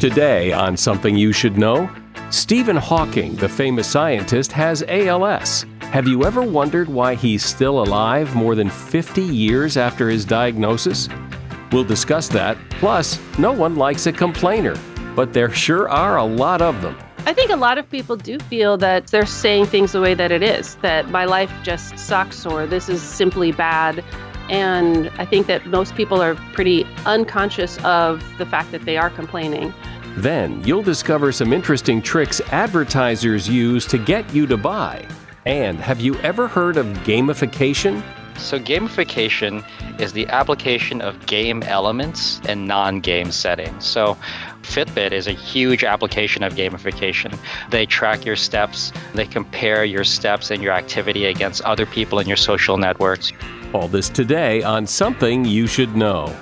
[0.00, 1.90] Today, on Something You Should Know,
[2.30, 5.64] Stephen Hawking, the famous scientist, has ALS.
[5.80, 11.08] Have you ever wondered why he's still alive more than 50 years after his diagnosis?
[11.72, 12.58] We'll discuss that.
[12.72, 14.76] Plus, no one likes a complainer,
[15.14, 16.94] but there sure are a lot of them.
[17.24, 20.30] I think a lot of people do feel that they're saying things the way that
[20.30, 24.04] it is, that my life just sucks or this is simply bad.
[24.48, 29.10] And I think that most people are pretty unconscious of the fact that they are
[29.10, 29.74] complaining.
[30.16, 35.06] Then you'll discover some interesting tricks advertisers use to get you to buy.
[35.44, 38.02] And have you ever heard of gamification?
[38.38, 39.64] So, gamification
[40.00, 43.84] is the application of game elements in non game settings.
[43.84, 44.16] So,
[44.62, 47.38] Fitbit is a huge application of gamification.
[47.70, 52.26] They track your steps, they compare your steps and your activity against other people in
[52.26, 53.32] your social networks.
[53.72, 56.34] All this today on Something You Should Know.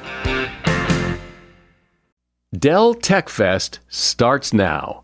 [2.58, 5.03] Dell Tech Fest starts now.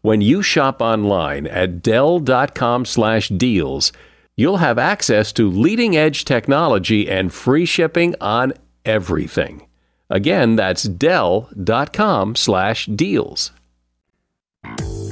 [0.00, 3.92] When you shop online at dell.com/deals,
[4.36, 8.52] you'll have access to leading-edge technology and free shipping on
[8.84, 9.66] everything.
[10.08, 13.50] Again, that's dell.com/deals.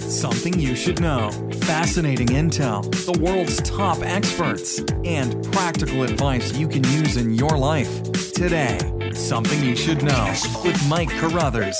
[0.06, 1.30] Something you should know.
[1.62, 7.90] Fascinating intel, the world's top experts, and practical advice you can use in your life.
[8.32, 8.78] Today,
[9.12, 10.32] Something You Should Know
[10.64, 11.76] with Mike Carruthers.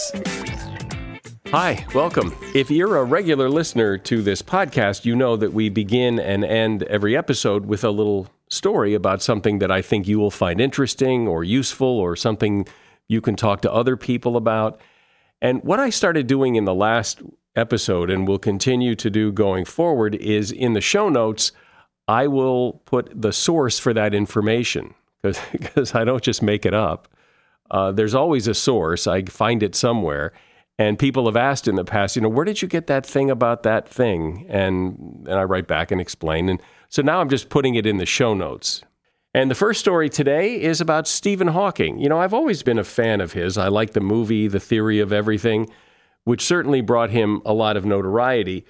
[1.59, 2.37] Hi, welcome.
[2.55, 6.83] If you're a regular listener to this podcast, you know that we begin and end
[6.83, 11.27] every episode with a little story about something that I think you will find interesting
[11.27, 12.69] or useful or something
[13.09, 14.79] you can talk to other people about.
[15.41, 17.23] And what I started doing in the last
[17.55, 21.53] episode and will continue to do going forward is in the show notes,
[22.07, 27.09] I will put the source for that information because I don't just make it up.
[27.71, 30.35] Uh, there's always a source, I find it somewhere.
[30.79, 33.31] And people have asked in the past, you know, where did you get that thing
[33.31, 34.47] about that thing?
[34.49, 36.49] And and I write back and explain.
[36.49, 38.83] And so now I'm just putting it in the show notes.
[39.33, 41.99] And the first story today is about Stephen Hawking.
[41.99, 43.59] You know, I've always been a fan of his.
[43.59, 45.69] I like the movie The Theory of Everything,
[46.25, 48.65] which certainly brought him a lot of notoriety.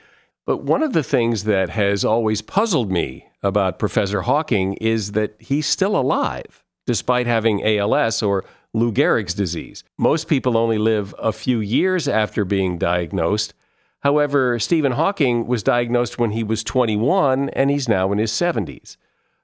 [0.44, 5.36] But one of the things that has always puzzled me about Professor Hawking is that
[5.38, 8.44] he's still alive, despite having ALS or
[8.76, 9.82] Lou Gehrig's disease.
[9.96, 13.54] Most people only live a few years after being diagnosed.
[14.00, 18.98] However, Stephen Hawking was diagnosed when he was 21 and he's now in his 70s.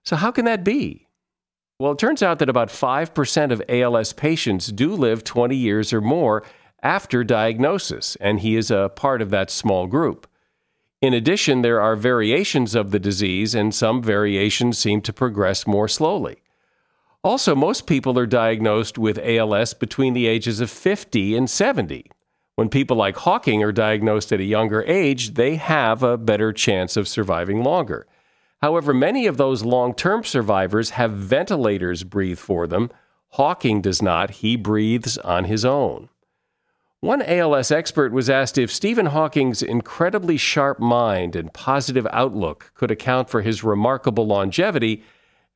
[0.04, 1.08] So, how can that be?
[1.78, 6.02] Well, it turns out that about 5% of ALS patients do live 20 years or
[6.02, 6.44] more
[6.82, 10.26] after diagnosis, and he is a part of that small group.
[11.00, 15.88] In addition, there are variations of the disease, and some variations seem to progress more
[15.88, 16.42] slowly.
[17.24, 22.10] Also, most people are diagnosed with ALS between the ages of 50 and 70.
[22.56, 26.96] When people like Hawking are diagnosed at a younger age, they have a better chance
[26.96, 28.06] of surviving longer.
[28.60, 32.90] However, many of those long term survivors have ventilators breathe for them.
[33.30, 36.08] Hawking does not, he breathes on his own.
[37.00, 42.90] One ALS expert was asked if Stephen Hawking's incredibly sharp mind and positive outlook could
[42.90, 45.02] account for his remarkable longevity,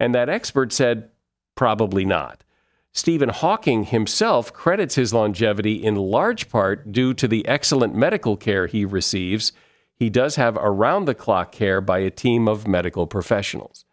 [0.01, 1.11] and that expert said,
[1.57, 2.45] Probably not.
[2.93, 8.67] Stephen Hawking himself credits his longevity in large part due to the excellent medical care
[8.67, 9.53] he receives.
[9.95, 13.85] He does have around the clock care by a team of medical professionals.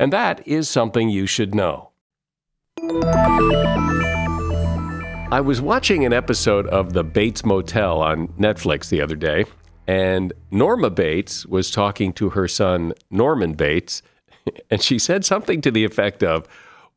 [0.00, 1.90] And that is something you should know.
[5.30, 9.46] I was watching an episode of The Bates Motel on Netflix the other day,
[9.86, 14.02] and Norma Bates was talking to her son, Norman Bates,
[14.70, 16.48] and she said something to the effect of,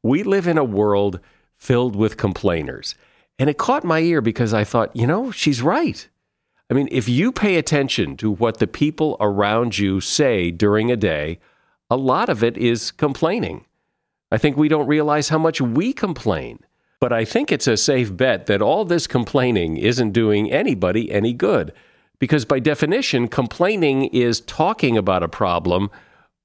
[0.08, 1.20] we live in a world
[1.58, 2.96] filled with complainers.
[3.40, 6.08] And it caught my ear because I thought, you know, she's right.
[6.70, 10.98] I mean, if you pay attention to what the people around you say during a
[10.98, 11.40] day,
[11.90, 13.66] a lot of it is complaining.
[14.32, 16.60] I think we don't realize how much we complain.
[17.00, 21.32] But I think it's a safe bet that all this complaining isn't doing anybody any
[21.32, 21.72] good.
[22.20, 25.92] Because by definition, complaining is talking about a problem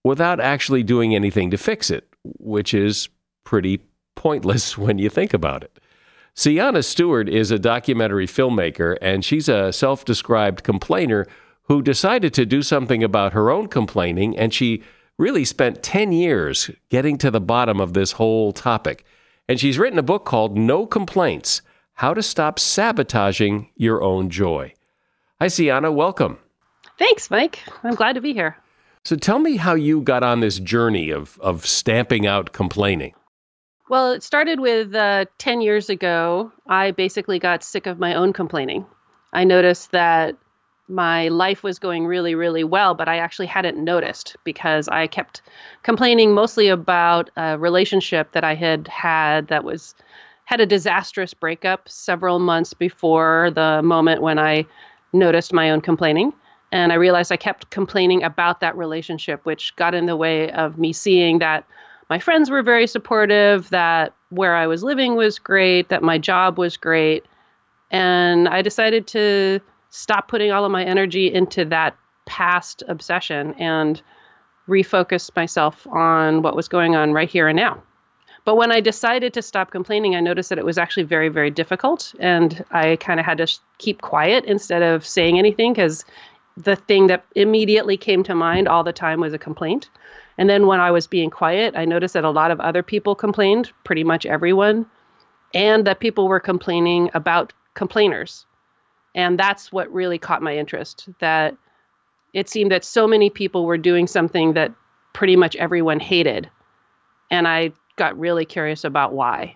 [0.04, 3.08] without actually doing anything to fix it, which is
[3.44, 3.80] pretty
[4.14, 5.78] pointless when you think about it.
[6.34, 11.26] Sienna Stewart is a documentary filmmaker, and she's a self described complainer
[11.64, 14.82] who decided to do something about her own complaining, and she
[15.18, 19.04] really spent 10 years getting to the bottom of this whole topic.
[19.48, 21.62] And she's written a book called No Complaints
[21.94, 24.72] How to Stop Sabotaging Your Own Joy.
[25.40, 25.92] Hi, Sienna.
[25.92, 26.38] Welcome.
[26.98, 27.60] Thanks, Mike.
[27.84, 28.56] I'm glad to be here.
[29.04, 33.14] So tell me how you got on this journey of, of stamping out complaining.
[33.88, 36.52] Well, it started with uh, 10 years ago.
[36.68, 38.86] I basically got sick of my own complaining.
[39.32, 40.36] I noticed that
[40.88, 45.42] my life was going really, really well, but I actually hadn't noticed because I kept
[45.82, 49.94] complaining mostly about a relationship that I had had that was
[50.44, 54.66] had a disastrous breakup several months before the moment when I
[55.12, 56.32] noticed my own complaining.
[56.72, 60.78] And I realized I kept complaining about that relationship, which got in the way of
[60.78, 61.64] me seeing that
[62.12, 66.58] my friends were very supportive, that where I was living was great, that my job
[66.58, 67.24] was great.
[67.90, 74.02] And I decided to stop putting all of my energy into that past obsession and
[74.68, 77.82] refocus myself on what was going on right here and now.
[78.44, 81.50] But when I decided to stop complaining, I noticed that it was actually very, very
[81.50, 82.14] difficult.
[82.20, 83.46] And I kind of had to
[83.78, 86.04] keep quiet instead of saying anything because
[86.58, 89.88] the thing that immediately came to mind all the time was a complaint.
[90.42, 93.14] And then when I was being quiet, I noticed that a lot of other people
[93.14, 94.86] complained, pretty much everyone,
[95.54, 98.44] and that people were complaining about complainers.
[99.14, 101.56] And that's what really caught my interest that
[102.34, 104.72] it seemed that so many people were doing something that
[105.12, 106.50] pretty much everyone hated.
[107.30, 109.54] And I got really curious about why.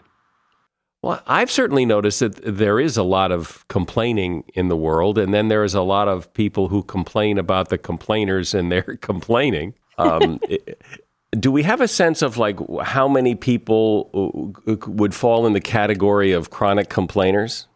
[1.02, 5.34] Well, I've certainly noticed that there is a lot of complaining in the world, and
[5.34, 9.74] then there is a lot of people who complain about the complainers and they're complaining.
[9.98, 10.40] Um,
[11.38, 15.60] do we have a sense of like how many people uh, would fall in the
[15.60, 17.66] category of chronic complainers?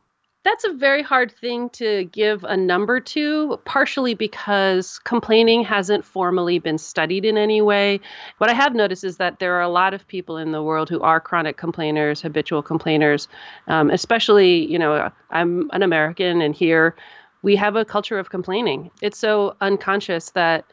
[0.43, 6.59] That's a very hard thing to give a number to, partially because complaining hasn't formally
[6.59, 8.01] been studied in any way.
[8.39, 10.89] What I have noticed is that there are a lot of people in the world
[10.89, 13.29] who are chronic complainers, habitual complainers,
[13.69, 16.97] um, especially, you know, I'm an American and here
[17.43, 18.91] we have a culture of complaining.
[19.03, 20.65] It's so unconscious that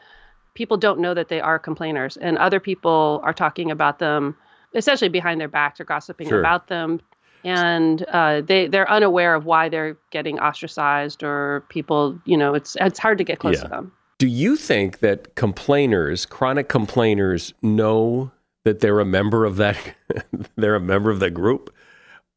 [0.58, 4.36] people don't know that they are complainers and other people are talking about them
[4.74, 6.40] essentially behind their backs or gossiping sure.
[6.40, 7.00] about them
[7.44, 12.76] and uh, they they're unaware of why they're getting ostracized or people you know it's
[12.82, 13.64] it's hard to get close yeah.
[13.64, 18.32] to them do you think that complainers chronic complainers know
[18.66, 19.78] that they're a member of that
[20.56, 21.72] they're a member of the group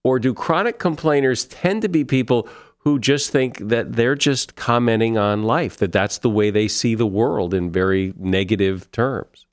[0.04, 2.46] or do chronic complainers tend to be people
[2.80, 6.94] who just think that they're just commenting on life that that's the way they see
[6.94, 9.46] the world in very negative terms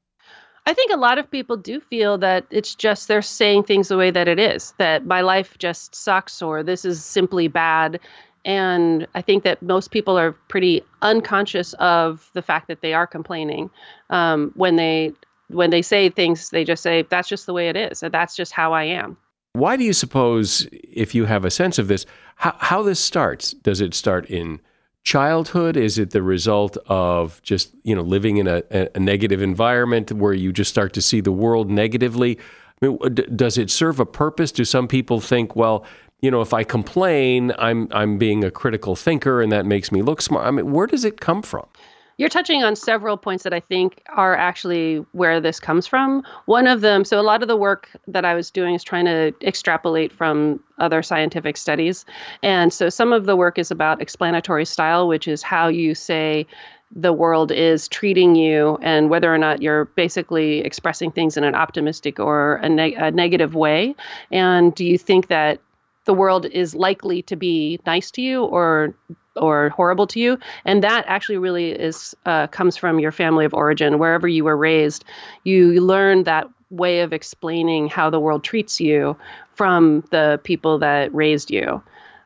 [0.68, 3.96] I think a lot of people do feel that it's just they're saying things the
[3.96, 8.02] way that it is, that my life just sucks or this is simply bad.
[8.44, 13.08] And I think that most people are pretty unconscious of the fact that they are
[13.08, 13.70] complaining
[14.10, 15.14] um, when they
[15.48, 16.50] when they say things.
[16.50, 19.16] They just say that's just the way it is, and that's just how I am.
[19.54, 22.06] Why do you suppose, if you have a sense of this,
[22.36, 23.52] how, how this starts?
[23.52, 24.60] Does it start in
[25.08, 25.78] childhood?
[25.78, 28.62] Is it the result of just you know living in a,
[28.94, 32.38] a negative environment where you just start to see the world negatively?
[32.82, 33.00] I mean,
[33.36, 34.52] does it serve a purpose?
[34.52, 35.86] Do some people think, well,
[36.22, 40.02] you know, if I complain, I'm I'm being a critical thinker, and that makes me
[40.02, 40.46] look smart?
[40.46, 41.68] I mean, where does it come from?
[42.18, 46.24] You're touching on several points that I think are actually where this comes from.
[46.46, 49.06] One of them, so a lot of the work that I was doing is trying
[49.06, 52.06] to extrapolate from other scientific studies.
[52.42, 56.48] And so some of the work is about explanatory style, which is how you say
[56.96, 61.54] the world is treating you and whether or not you're basically expressing things in an
[61.54, 63.94] optimistic or a, neg- a negative way.
[64.32, 65.60] And do you think that
[66.08, 68.96] the world is likely to be nice to you or
[69.36, 70.40] or horrible to you.
[70.66, 74.00] And that actually really is uh, comes from your family of origin.
[74.00, 75.06] Wherever you were raised
[75.44, 79.16] you learn that way of explaining how the world treats you
[79.54, 81.82] from the people that raised you.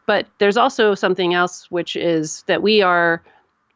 [0.06, 3.22] But there's also something else which is that we are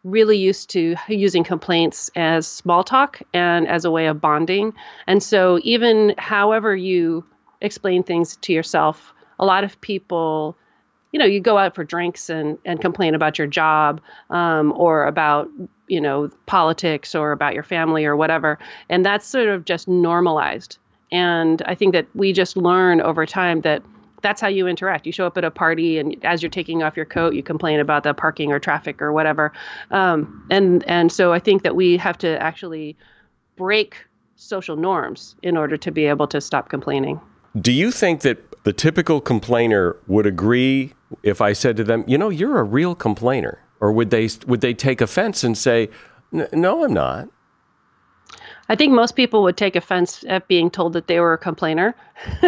[0.03, 4.73] really used to using complaints as small talk and as a way of bonding.
[5.07, 7.25] And so even however you
[7.61, 10.57] explain things to yourself a lot of people
[11.15, 14.01] you know, you go out for drinks and, and complain about your job
[14.31, 15.49] um, or about,
[15.87, 18.59] you know, politics or about your family or whatever.
[18.89, 20.77] And that's sort of just normalized.
[21.13, 23.81] And I think that we just learn over time that
[24.23, 25.05] that's how you interact.
[25.05, 27.79] You show up at a party, and as you're taking off your coat, you complain
[27.79, 29.53] about the parking or traffic or whatever.
[29.91, 32.97] Um, and and so I think that we have to actually
[33.55, 33.95] break
[34.35, 37.21] social norms in order to be able to stop complaining.
[37.61, 40.93] Do you think that the typical complainer would agree
[41.23, 44.61] if I said to them, "You know, you're a real complainer," or would they would
[44.61, 45.89] they take offense and say,
[46.31, 47.29] "No, I'm not."
[48.67, 51.95] I think most people would take offense at being told that they were a complainer.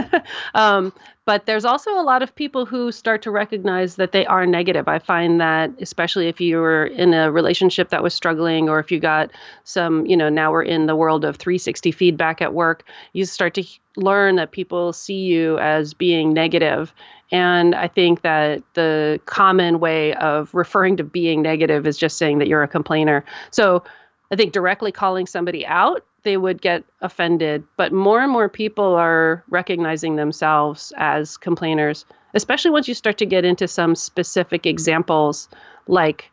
[0.56, 0.92] um,
[1.26, 4.88] but there's also a lot of people who start to recognize that they are negative.
[4.88, 8.92] I find that, especially if you were in a relationship that was struggling, or if
[8.92, 9.30] you got
[9.66, 13.54] some, you know, now we're in the world of 360 feedback at work, you start
[13.56, 13.64] to
[13.98, 16.94] learn that people see you as being negative.
[17.30, 22.38] And I think that the common way of referring to being negative is just saying
[22.38, 23.26] that you're a complainer.
[23.52, 23.84] So
[24.32, 27.64] I think directly calling somebody out, they would get offended.
[27.78, 33.26] But more and more people are recognizing themselves as complainers, especially once you start to
[33.26, 35.48] get into some specific examples,
[35.88, 36.30] like,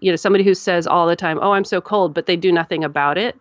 [0.00, 2.52] you know, somebody who says all the time, "Oh, I'm so cold," but they do
[2.52, 3.36] nothing about it.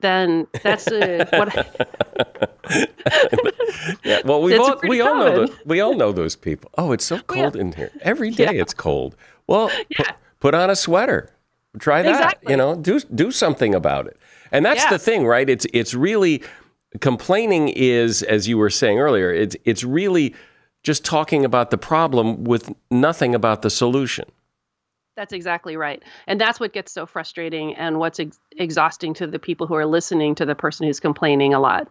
[0.00, 1.54] Then that's a, what.
[4.04, 6.70] yeah, well, we all we all know the, we all know those people.
[6.76, 7.60] Oh, it's so oh, cold yeah.
[7.60, 7.90] in here.
[8.02, 8.62] Every day yeah.
[8.62, 9.16] it's cold.
[9.46, 10.04] Well, yeah.
[10.04, 11.32] put, put on a sweater.
[11.78, 12.10] Try that.
[12.10, 12.52] Exactly.
[12.52, 14.18] You know, do do something about it.
[14.50, 14.90] And that's yeah.
[14.90, 15.48] the thing, right?
[15.48, 16.42] It's it's really
[17.00, 20.34] complaining is, as you were saying earlier, it's it's really
[20.82, 24.28] just talking about the problem with nothing about the solution.
[25.16, 26.02] That's exactly right.
[26.26, 29.86] And that's what gets so frustrating and what's ex- exhausting to the people who are
[29.86, 31.86] listening to the person who's complaining a lot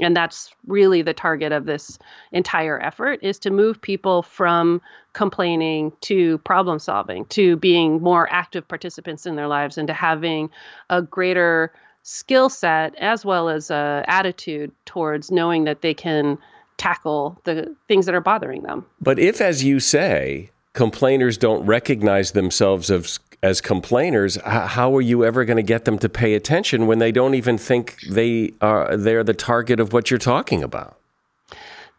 [0.00, 1.98] and that's really the target of this
[2.32, 4.80] entire effort is to move people from
[5.12, 10.48] complaining to problem solving to being more active participants in their lives and to having
[10.90, 16.38] a greater skill set as well as a attitude towards knowing that they can
[16.76, 18.86] tackle the things that are bothering them.
[19.00, 25.24] But if as you say complainers don't recognize themselves as as complainers, how are you
[25.24, 28.96] ever going to get them to pay attention when they don't even think they are
[28.96, 30.98] they're the target of what you're talking about?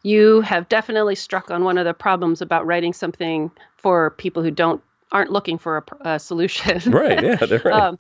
[0.04, 4.52] You have definitely struck on one of the problems about writing something for people who
[4.52, 4.82] don't
[5.12, 6.92] aren't looking for a, a solution.
[6.92, 7.24] right.
[7.24, 7.74] Yeah, they're right.
[7.74, 8.00] um,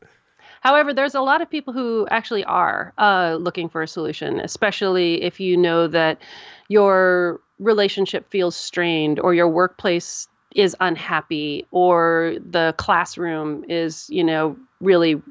[0.61, 5.23] However, there's a lot of people who actually are uh, looking for a solution, especially
[5.23, 6.21] if you know that
[6.67, 14.57] your relationship feels strained or your workplace is unhappy or the classroom is you know
[14.81, 15.21] really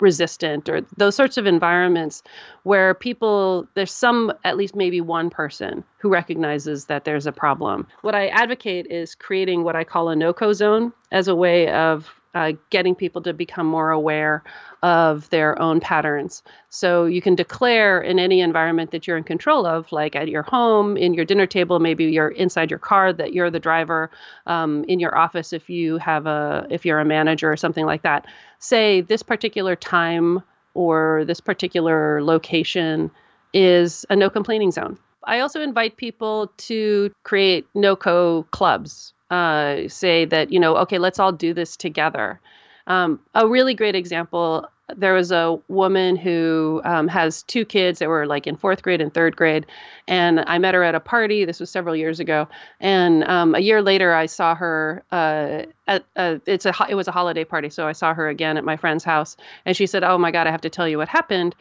[0.00, 2.22] resistant or those sorts of environments
[2.64, 7.86] where people there's some at least maybe one person who recognizes that there's a problem.
[8.02, 12.12] What i advocate is creating what i call a no-co zone as a way of
[12.36, 14.44] uh, getting people to become more aware
[14.82, 16.42] of their own patterns.
[16.68, 20.42] So you can declare in any environment that you're in control of, like at your
[20.42, 24.10] home, in your dinner table, maybe you're inside your car that you're the driver,
[24.46, 28.02] um, in your office if you have a if you're a manager or something like
[28.02, 28.26] that.
[28.58, 30.42] Say this particular time
[30.74, 33.10] or this particular location
[33.54, 34.98] is a no complaining zone.
[35.24, 41.18] I also invite people to create no-co clubs uh, say that you know okay let's
[41.18, 42.40] all do this together.
[42.86, 48.08] Um, a really great example there was a woman who um, has two kids that
[48.08, 49.66] were like in fourth grade and third grade
[50.06, 52.46] and i met her at a party this was several years ago
[52.80, 57.08] and um, a year later i saw her uh, at uh, it's a it was
[57.08, 60.04] a holiday party so i saw her again at my friend's house and she said
[60.04, 61.54] oh my god i have to tell you what happened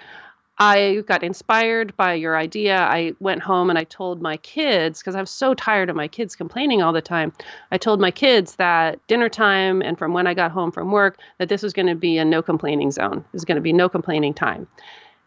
[0.57, 2.77] I got inspired by your idea.
[2.77, 6.07] I went home and I told my kids, because I was so tired of my
[6.07, 7.33] kids complaining all the time.
[7.71, 11.19] I told my kids that dinner time and from when I got home from work,
[11.39, 13.25] that this was going to be a no complaining zone.
[13.33, 14.67] Was going to be no complaining time.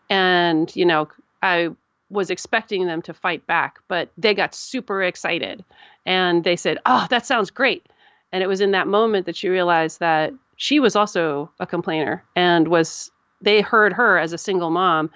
[0.08, 1.08] And, you know,
[1.42, 1.70] I
[2.08, 5.62] was expecting them to fight back, but they got super excited
[6.06, 7.87] and they said, Oh, that sounds great.
[8.32, 12.25] And it was in that moment that she realized that she was also a complainer
[12.35, 15.11] and was they heard her as a single mom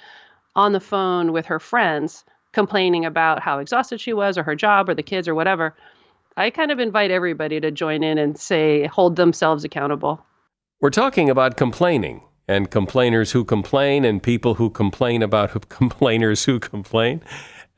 [0.54, 4.88] on the phone with her friends complaining about how exhausted she was or her job
[4.88, 5.74] or the kids or whatever.
[6.36, 10.24] I kind of invite everybody to join in and say, hold themselves accountable.
[10.80, 16.44] We're talking about complaining and complainers who complain and people who complain about who complainers
[16.44, 17.22] who complain.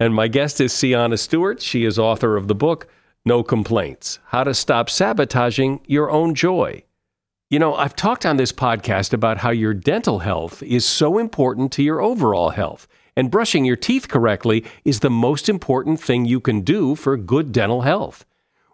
[0.01, 1.63] And my guest is Sienna Stewart.
[1.63, 2.89] She is author of the book,
[3.25, 6.83] No Complaints How to Stop Sabotaging Your Own Joy.
[7.55, 11.71] You know, I've talked on this podcast about how your dental health is so important
[11.75, 16.41] to your overall health, and brushing your teeth correctly is the most important thing you
[16.41, 18.25] can do for good dental health.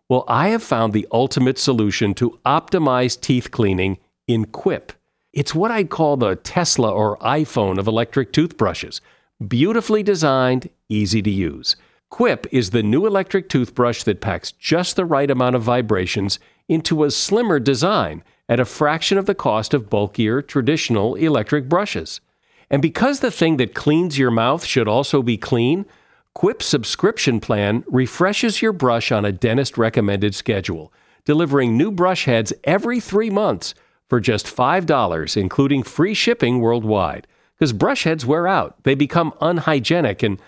[0.08, 4.94] Well, I have found the ultimate solution to optimize teeth cleaning in Quip.
[5.34, 9.02] It's what I'd call the Tesla or iPhone of electric toothbrushes.
[9.46, 11.76] Beautifully designed, easy to use.
[12.08, 17.04] Quip is the new electric toothbrush that packs just the right amount of vibrations into
[17.04, 22.20] a slimmer design at a fraction of the cost of bulkier traditional electric brushes.
[22.68, 25.86] And because the thing that cleans your mouth should also be clean,
[26.34, 30.92] Quip's subscription plan refreshes your brush on a dentist recommended schedule,
[31.24, 33.72] delivering new brush heads every three months
[34.08, 37.28] for just $5, including free shipping worldwide.
[37.56, 40.40] Because brush heads wear out, they become unhygienic, and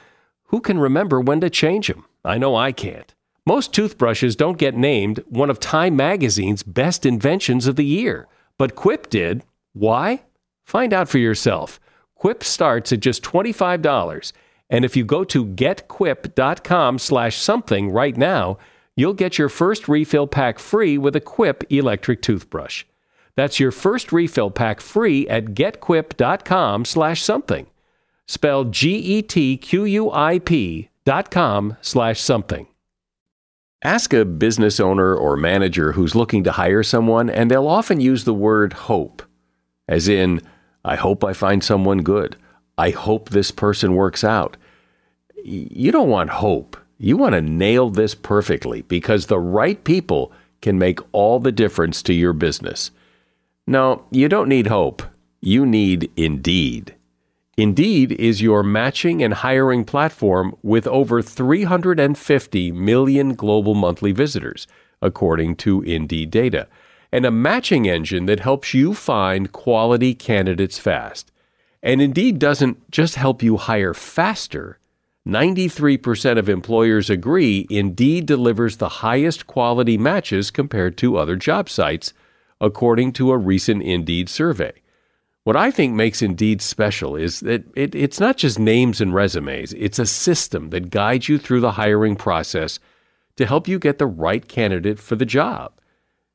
[0.46, 2.04] who can remember when to change them?
[2.24, 3.14] I know I can't.
[3.44, 8.76] Most toothbrushes don't get named one of Time magazine's best inventions of the year, but
[8.76, 9.42] Quip did.
[9.72, 10.22] Why?
[10.64, 11.80] Find out for yourself.
[12.14, 14.32] Quip starts at just $25,
[14.70, 18.58] and if you go to getquip.com slash something right now,
[18.94, 22.84] you'll get your first refill pack free with a Quip electric toothbrush.
[23.34, 27.66] That's your first refill pack free at getquip.com slash something.
[28.28, 29.30] Spelled G-E-T-Q-U-I-P
[31.04, 32.68] dot com slash something.
[33.84, 38.24] Ask a business owner or manager who's looking to hire someone, and they'll often use
[38.24, 39.22] the word hope,
[39.88, 40.40] as in,
[40.84, 42.36] I hope I find someone good.
[42.78, 44.56] I hope this person works out.
[45.44, 46.76] You don't want hope.
[46.98, 52.02] You want to nail this perfectly because the right people can make all the difference
[52.04, 52.92] to your business.
[53.66, 55.02] No, you don't need hope.
[55.40, 56.94] You need Indeed.
[57.58, 64.66] Indeed is your matching and hiring platform with over 350 million global monthly visitors,
[65.02, 66.66] according to Indeed data,
[67.12, 71.30] and a matching engine that helps you find quality candidates fast.
[71.82, 74.78] And Indeed doesn't just help you hire faster.
[75.28, 82.14] 93% of employers agree Indeed delivers the highest quality matches compared to other job sites,
[82.62, 84.72] according to a recent Indeed survey.
[85.44, 89.72] What I think makes Indeed special is that it, it's not just names and resumes,
[89.72, 92.78] it's a system that guides you through the hiring process
[93.36, 95.72] to help you get the right candidate for the job.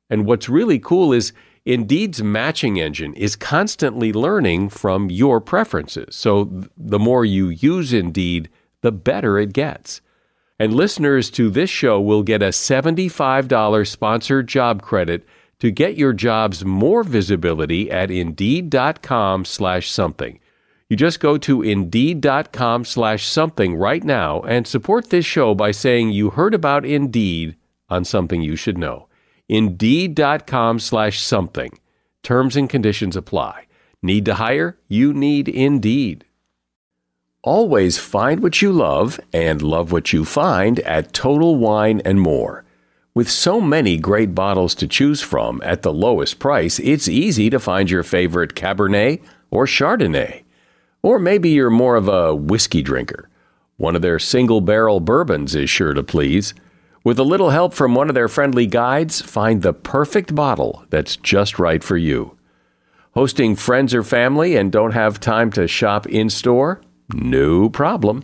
[0.09, 1.31] And what's really cool is
[1.65, 6.15] Indeed's matching engine is constantly learning from your preferences.
[6.15, 8.49] So the more you use Indeed,
[8.81, 10.01] the better it gets.
[10.59, 15.25] And listeners to this show will get a $75 sponsored job credit
[15.59, 20.39] to get your jobs more visibility at indeed.com slash something.
[20.89, 26.11] You just go to indeed.com slash something right now and support this show by saying
[26.11, 27.57] you heard about Indeed
[27.89, 29.07] on something you should know.
[29.49, 31.77] Indeed.com slash something.
[32.23, 33.67] Terms and conditions apply.
[34.01, 34.77] Need to hire?
[34.87, 36.25] You need Indeed.
[37.43, 42.65] Always find what you love and love what you find at Total Wine and More.
[43.17, 47.57] With so many great bottles to choose from at the lowest price, it's easy to
[47.57, 50.43] find your favorite Cabernet or Chardonnay.
[51.01, 53.27] Or maybe you're more of a whiskey drinker.
[53.77, 56.53] One of their single barrel bourbons is sure to please.
[57.03, 61.15] With a little help from one of their friendly guides, find the perfect bottle that's
[61.15, 62.37] just right for you.
[63.15, 66.81] Hosting friends or family and don't have time to shop in store?
[67.15, 68.23] No problem.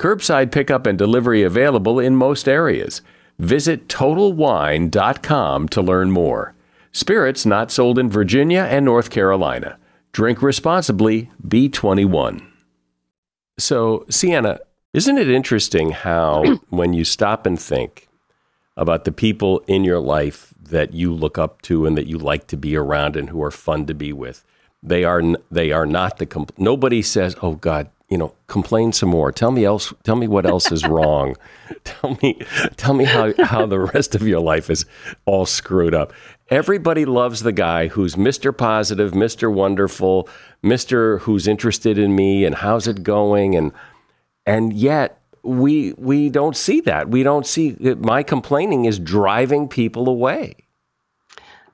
[0.00, 3.02] Curbside pickup and delivery available in most areas.
[3.38, 6.54] Visit TotalWine.com to learn more.
[6.90, 9.76] Spirits not sold in Virginia and North Carolina.
[10.12, 12.42] Drink responsibly, B21.
[13.58, 14.60] So, Sienna,
[14.94, 18.08] isn't it interesting how when you stop and think
[18.78, 22.46] about the people in your life that you look up to and that you like
[22.46, 24.46] to be around and who are fun to be with,
[24.82, 29.08] they are they are not the compl- nobody says, "Oh God, you know, complain some
[29.08, 29.30] more.
[29.30, 29.94] Tell me else.
[30.02, 31.36] Tell me what else is wrong.
[31.84, 32.40] tell me,
[32.76, 34.84] tell me how how the rest of your life is
[35.24, 36.12] all screwed up.
[36.48, 38.56] Everybody loves the guy who's Mr.
[38.56, 39.52] Positive, Mr.
[39.52, 40.28] Wonderful,
[40.64, 41.20] Mr.
[41.20, 43.70] Who's interested in me and how's it going, and
[44.44, 47.08] and yet we we don't see that.
[47.10, 50.56] We don't see that my complaining is driving people away.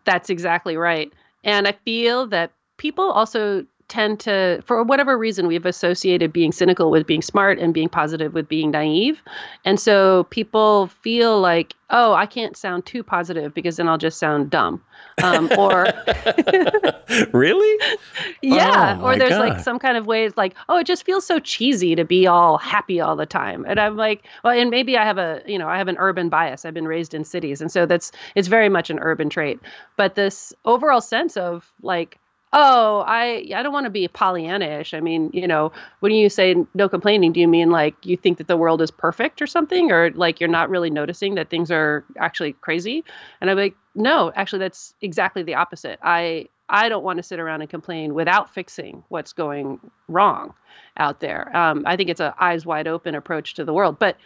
[0.04, 1.10] That's exactly right.
[1.44, 6.90] And I feel that people also tend to, for whatever reason, we've associated being cynical
[6.90, 9.22] with being smart and being positive with being naive.
[9.64, 14.18] And so people feel like, oh, I can't sound too positive because then I'll just
[14.18, 14.82] sound dumb.
[15.22, 15.84] Um, or
[17.32, 17.96] really?
[18.42, 18.98] yeah.
[19.00, 19.48] Oh, or there's God.
[19.48, 22.58] like some kind of ways like, oh, it just feels so cheesy to be all
[22.58, 23.64] happy all the time.
[23.68, 26.28] And I'm like, well, and maybe I have a, you know, I have an urban
[26.28, 26.64] bias.
[26.64, 27.60] I've been raised in cities.
[27.60, 29.60] And so that's, it's very much an urban trait.
[29.96, 32.18] But this overall sense of like,
[32.52, 34.96] Oh, I I don't want to be Pollyannish.
[34.96, 38.38] I mean, you know, when you say no complaining, do you mean like you think
[38.38, 41.70] that the world is perfect or something, or like you're not really noticing that things
[41.70, 43.04] are actually crazy?
[43.40, 45.98] And I'm like, no, actually, that's exactly the opposite.
[46.02, 50.54] I I don't want to sit around and complain without fixing what's going wrong
[50.96, 51.54] out there.
[51.54, 53.98] Um, I think it's a eyes wide open approach to the world.
[53.98, 54.16] But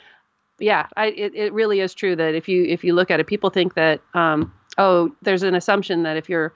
[0.58, 3.26] yeah, I, it, it really is true that if you if you look at it,
[3.26, 6.52] people think that um, oh, there's an assumption that if you're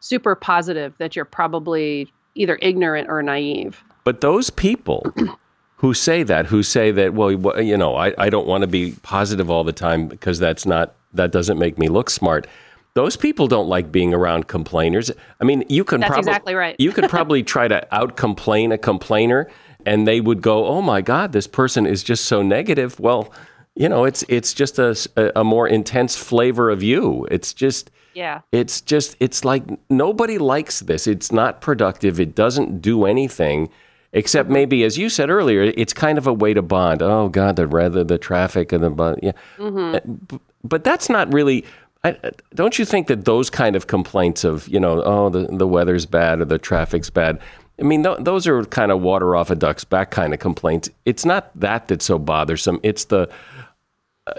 [0.00, 3.82] super positive, that you're probably either ignorant or naive.
[4.04, 5.04] But those people
[5.76, 8.92] who say that, who say that, well, you know, I, I don't want to be
[9.02, 12.46] positive all the time because that's not that doesn't make me look smart.
[12.94, 15.10] Those people don't like being around complainers.
[15.40, 16.76] I mean, you can That's probably exactly right.
[16.78, 19.48] you could probably try to out complain a complainer,
[19.86, 23.32] and they would go, "Oh my God, this person is just so negative." Well,
[23.76, 24.96] you know, it's it's just a,
[25.38, 27.26] a more intense flavor of you.
[27.30, 28.40] It's just yeah.
[28.50, 31.06] It's just it's like nobody likes this.
[31.06, 32.18] It's not productive.
[32.18, 33.70] It doesn't do anything
[34.12, 34.54] except mm-hmm.
[34.54, 37.00] maybe as you said earlier, it's kind of a way to bond.
[37.00, 39.32] Oh God, the rather the traffic, and the yeah.
[39.56, 40.36] Mm-hmm.
[40.64, 41.64] But that's not really
[42.04, 42.16] I,
[42.54, 46.06] don't you think that those kind of complaints of you know oh the the weather's
[46.06, 47.40] bad or the traffic's bad
[47.78, 50.88] I mean th- those are kind of water off a duck's back kind of complaints
[51.06, 53.32] it's not that that's so bothersome it's the uh,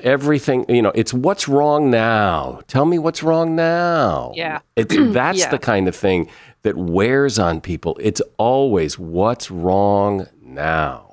[0.04, 2.62] everything you know it's what's wrong now.
[2.68, 4.34] Tell me what's wrong now.
[4.36, 4.60] Yeah.
[4.76, 5.50] It's that's yeah.
[5.50, 6.30] the kind of thing
[6.64, 7.98] that wears on people.
[8.02, 11.09] It's always what's wrong now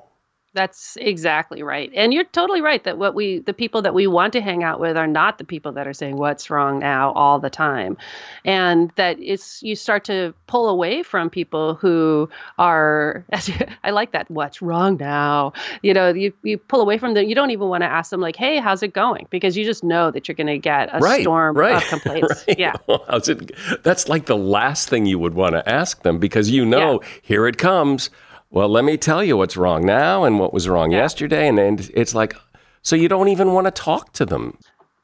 [0.57, 1.91] that's exactly right.
[1.95, 4.79] And you're totally right that what we the people that we want to hang out
[4.79, 7.95] with are not the people that are saying what's wrong now all the time.
[8.43, 13.23] And that it's you start to pull away from people who are
[13.83, 15.53] I like that what's wrong now.
[15.83, 17.29] You know, you you pull away from them.
[17.29, 19.83] You don't even want to ask them like, "Hey, how's it going?" because you just
[19.83, 22.43] know that you're going to get a right, storm right, of complaints.
[22.47, 22.59] right.
[22.59, 22.73] Yeah.
[22.87, 23.51] Well, how's it
[23.83, 27.07] That's like the last thing you would want to ask them because you know, yeah.
[27.21, 28.09] here it comes
[28.49, 30.99] well, let me tell you what's wrong now and what was wrong yeah.
[30.99, 31.47] yesterday.
[31.47, 32.33] And, and it's like,
[32.81, 34.57] so you don't even want to talk to them.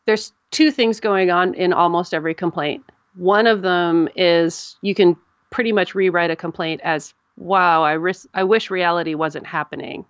[0.05, 2.83] There's two things going on in almost every complaint.
[3.15, 5.17] One of them is you can
[5.49, 10.05] pretty much rewrite a complaint as, wow, I, ris- I wish reality wasn't happening.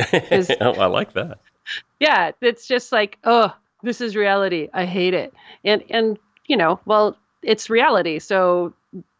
[0.12, 1.38] oh, I like that.
[1.98, 4.68] Yeah, it's just like, oh, this is reality.
[4.72, 5.32] I hate it.
[5.64, 8.18] And, and you know, well, it's reality.
[8.18, 8.74] So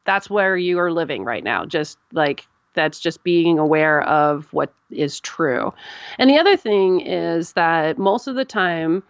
[0.05, 1.65] that's where you are living right now.
[1.65, 5.75] Just like that's just being aware of what is true.
[6.19, 9.03] And the other thing is that most of the time,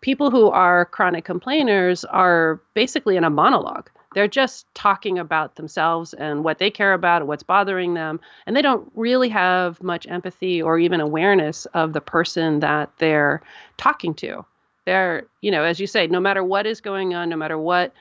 [0.00, 3.88] people who are chronic complainers are basically in a monologue.
[4.14, 8.20] They're just talking about themselves and what they care about and what's bothering them.
[8.46, 13.42] And they don't really have much empathy or even awareness of the person that they're
[13.76, 14.44] talking to.
[14.84, 17.92] They're, you know, as you say, no matter what is going on, no matter what,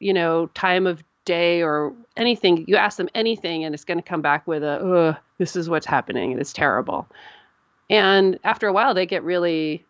[0.00, 4.02] you know, time of day or anything, you ask them anything, and it's going to
[4.02, 7.06] come back with a, this is what's happening, and it's terrible.
[7.90, 9.84] And after a while, they get really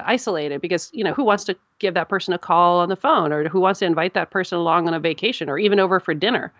[0.00, 3.32] isolated because, you know, who wants to give that person a call on the phone
[3.32, 6.14] or who wants to invite that person along on a vacation or even over for
[6.14, 6.52] dinner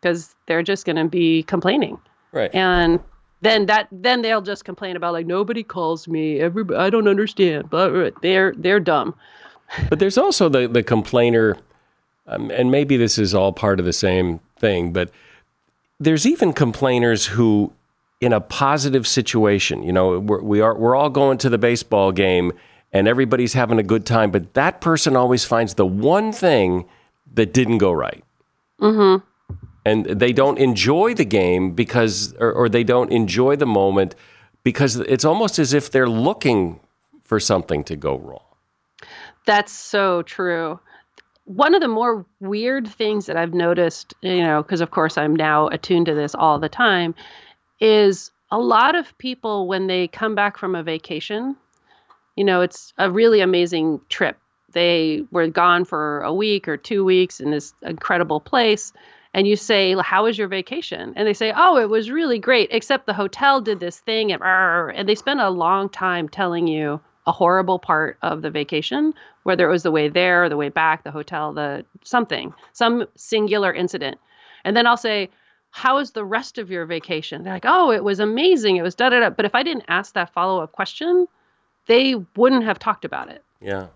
[0.00, 1.98] because they're just going to be complaining.
[2.32, 2.54] Right.
[2.54, 3.00] And
[3.40, 7.70] then that then they'll just complain about like nobody calls me everybody I don't understand
[7.70, 9.14] but they're they're dumb
[9.88, 11.56] but there's also the the complainer
[12.28, 15.10] um, and maybe this is all part of the same thing, but
[15.98, 17.72] there's even complainers who,
[18.20, 22.12] in a positive situation, you know, we're, we are, we're all going to the baseball
[22.12, 22.52] game
[22.92, 26.86] and everybody's having a good time, but that person always finds the one thing
[27.34, 28.24] that didn't go right.
[28.80, 29.24] Mm-hmm.
[29.84, 34.14] And they don't enjoy the game because, or, or they don't enjoy the moment
[34.62, 36.80] because it's almost as if they're looking
[37.24, 38.42] for something to go wrong.
[39.46, 40.78] That's so true
[41.48, 45.34] one of the more weird things that I've noticed, you know, because of course I'm
[45.34, 47.14] now attuned to this all the time,
[47.80, 51.56] is a lot of people when they come back from a vacation,
[52.36, 54.36] you know, it's a really amazing trip.
[54.72, 58.92] They were gone for a week or two weeks in this incredible place.
[59.32, 61.14] And you say, How was your vacation?
[61.16, 64.32] And they say, Oh, it was really great, except the hotel did this thing.
[64.32, 69.12] And, and they spend a long time telling you a horrible part of the vacation,
[69.42, 73.06] whether it was the way there, or the way back, the hotel, the something, some
[73.16, 74.18] singular incident.
[74.64, 75.28] And then I'll say,
[75.70, 77.44] How was the rest of your vacation?
[77.44, 78.76] They're like, Oh, it was amazing.
[78.76, 79.30] It was da da da.
[79.30, 81.28] But if I didn't ask that follow up question,
[81.86, 83.44] they wouldn't have talked about it.
[83.60, 83.88] Yeah.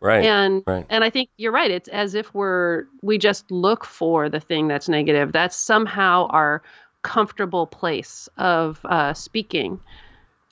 [0.00, 0.24] Right.
[0.24, 0.84] And right.
[0.90, 1.70] and I think you're right.
[1.70, 5.30] It's as if we're we just look for the thing that's negative.
[5.30, 6.62] That's somehow our
[7.02, 9.78] comfortable place of uh, speaking.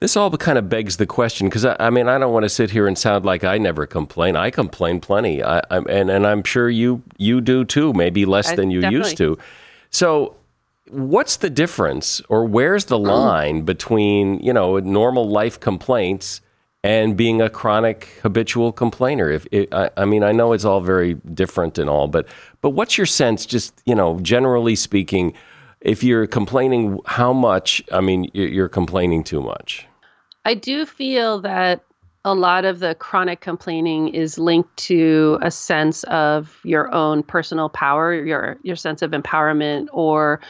[0.00, 2.48] This all kind of begs the question because I, I, mean I don't want to
[2.48, 4.34] sit here and sound like I never complain.
[4.34, 7.92] I complain plenty, I, and and I'm sure you you do too.
[7.92, 9.08] Maybe less I, than you definitely.
[9.10, 9.38] used to.
[9.90, 10.36] So,
[10.88, 13.08] what's the difference, or where's the mm.
[13.08, 16.40] line between you know normal life complaints
[16.82, 19.30] and being a chronic habitual complainer?
[19.30, 22.26] If it, I, I mean, I know it's all very different and all, but
[22.62, 25.34] but what's your sense, just you know, generally speaking,
[25.82, 27.82] if you're complaining, how much?
[27.92, 29.86] I mean, you're complaining too much.
[30.50, 31.84] I do feel that
[32.24, 37.68] a lot of the chronic complaining is linked to a sense of your own personal
[37.68, 40.40] power, your your sense of empowerment or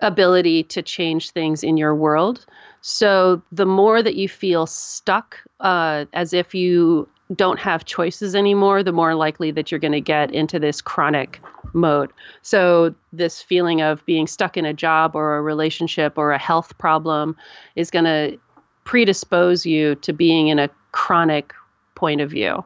[0.00, 2.46] ability to change things in your world.
[2.80, 8.82] So the more that you feel stuck, uh, as if you don't have choices anymore,
[8.82, 11.40] the more likely that you're going to get into this chronic
[11.74, 12.12] mode.
[12.42, 16.76] So this feeling of being stuck in a job or a relationship or a health
[16.78, 17.36] problem
[17.76, 18.38] is going to
[18.86, 21.52] predispose you to being in a chronic
[21.94, 22.64] point of view.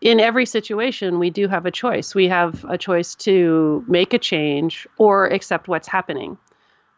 [0.00, 2.14] In every situation, we do have a choice.
[2.14, 6.36] We have a choice to make a change or accept what's happening.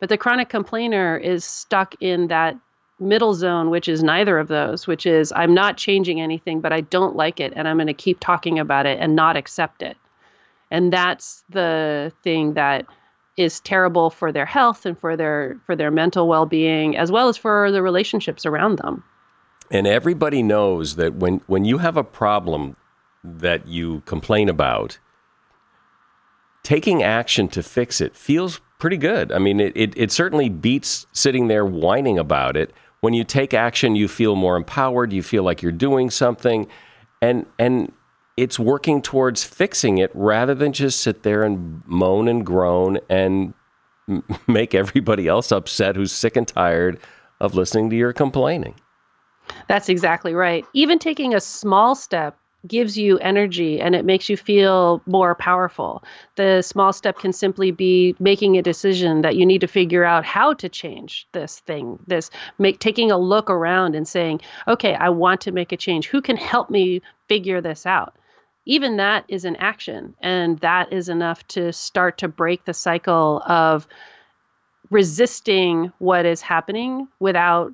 [0.01, 2.57] But the chronic complainer is stuck in that
[2.99, 6.81] middle zone, which is neither of those, which is I'm not changing anything, but I
[6.81, 9.97] don't like it and I'm going to keep talking about it and not accept it.
[10.71, 12.87] And that's the thing that
[13.37, 17.37] is terrible for their health and for their for their mental well-being as well as
[17.37, 19.03] for the relationships around them.
[19.71, 22.77] And everybody knows that when when you have a problem
[23.25, 24.99] that you complain about,
[26.63, 29.33] taking action to fix it feels pretty good.
[29.33, 32.73] I mean, it, it, it, certainly beats sitting there whining about it.
[33.01, 35.13] When you take action, you feel more empowered.
[35.13, 36.67] You feel like you're doing something,
[37.23, 37.93] and and
[38.37, 43.55] it's working towards fixing it rather than just sit there and moan and groan and
[44.49, 46.99] make everybody else upset who's sick and tired
[47.41, 48.75] of listening to your complaining.
[49.69, 50.65] That's exactly right.
[50.73, 56.03] Even taking a small step gives you energy and it makes you feel more powerful.
[56.37, 60.25] The small step can simply be making a decision that you need to figure out
[60.25, 61.99] how to change this thing.
[62.07, 66.09] This make taking a look around and saying, "Okay, I want to make a change.
[66.09, 68.15] Who can help me figure this out?"
[68.67, 73.43] Even that is an action and that is enough to start to break the cycle
[73.47, 73.87] of
[74.91, 77.73] resisting what is happening without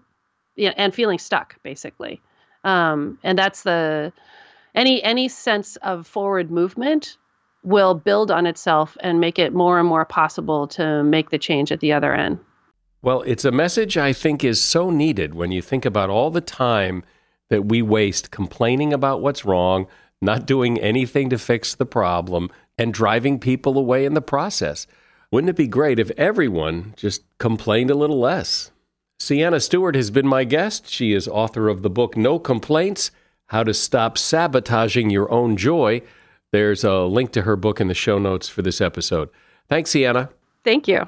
[0.59, 2.21] and feeling stuck basically.
[2.65, 4.13] Um, and that's the
[4.75, 7.17] any any sense of forward movement
[7.63, 11.71] will build on itself and make it more and more possible to make the change
[11.71, 12.39] at the other end.
[13.03, 16.43] Well it's a message i think is so needed when you think about all the
[16.43, 17.03] time
[17.49, 19.87] that we waste complaining about what's wrong
[20.21, 24.87] not doing anything to fix the problem, and driving people away in the process.
[25.31, 28.71] Wouldn't it be great if everyone just complained a little less?
[29.19, 30.89] Sienna Stewart has been my guest.
[30.89, 33.11] She is author of the book No Complaints
[33.49, 36.03] How to Stop Sabotaging Your Own Joy.
[36.53, 39.29] There's a link to her book in the show notes for this episode.
[39.69, 40.31] Thanks, Sienna.
[40.65, 41.07] Thank you.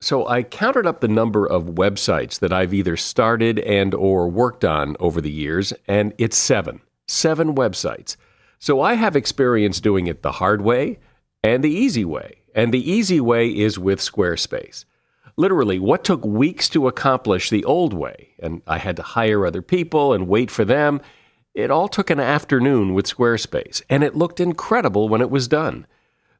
[0.00, 4.64] So I counted up the number of websites that I've either started and or worked
[4.64, 6.80] on over the years and it's 7.
[7.06, 8.16] 7 websites.
[8.58, 10.98] So I have experience doing it the hard way
[11.42, 12.42] and the easy way.
[12.54, 14.84] And the easy way is with Squarespace.
[15.36, 19.62] Literally, what took weeks to accomplish the old way, and I had to hire other
[19.62, 21.00] people and wait for them,
[21.54, 25.86] it all took an afternoon with Squarespace, and it looked incredible when it was done.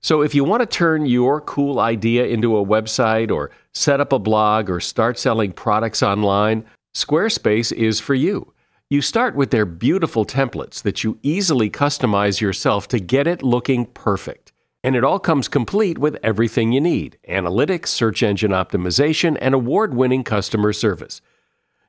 [0.01, 4.13] So if you want to turn your cool idea into a website or set up
[4.13, 8.53] a blog or start selling products online, Squarespace is for you.
[8.91, 13.85] You start with their beautiful templates that you easily customize yourself to get it looking
[13.85, 14.51] perfect.
[14.83, 19.93] And it all comes complete with everything you need analytics, search engine optimization, and award
[19.93, 21.21] winning customer service.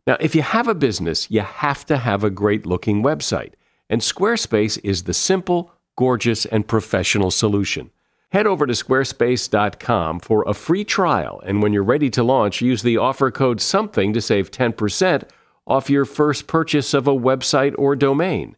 [0.05, 3.53] Now, if you have a business, you have to have a great looking website.
[3.89, 7.91] And Squarespace is the simple, gorgeous, and professional solution.
[8.33, 12.81] Head over to squarespace.com for a free trial, and when you're ready to launch, use
[12.81, 15.23] the offer code SOMETHING to save 10%
[15.69, 18.55] off your first purchase of a website or domain.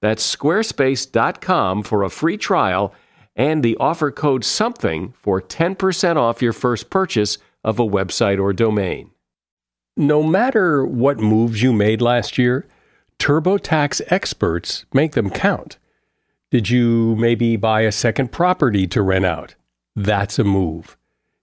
[0.00, 2.94] That's squarespace.com for a free trial
[3.36, 8.52] and the offer code SOMETHING for 10% off your first purchase of a website or
[8.52, 9.10] domain.
[9.96, 12.66] No matter what moves you made last year,
[13.18, 15.78] TurboTax experts make them count.
[16.50, 19.54] Did you maybe buy a second property to rent out?
[19.96, 20.96] That's a move.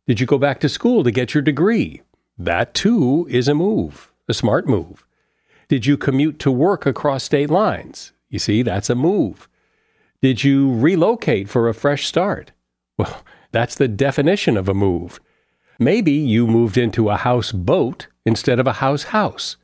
[0.08, 2.02] Did you go back to school to get your degree?
[2.38, 5.06] That too is a move, a smart move.
[5.72, 8.12] Did you commute to work across state lines?
[8.28, 9.48] You see, that's a move.
[10.22, 12.52] Did you relocate for a fresh start?
[12.98, 15.22] Well, that's the definition of a move.
[15.80, 19.56] Maybe you moved into a house boat instead of a house house.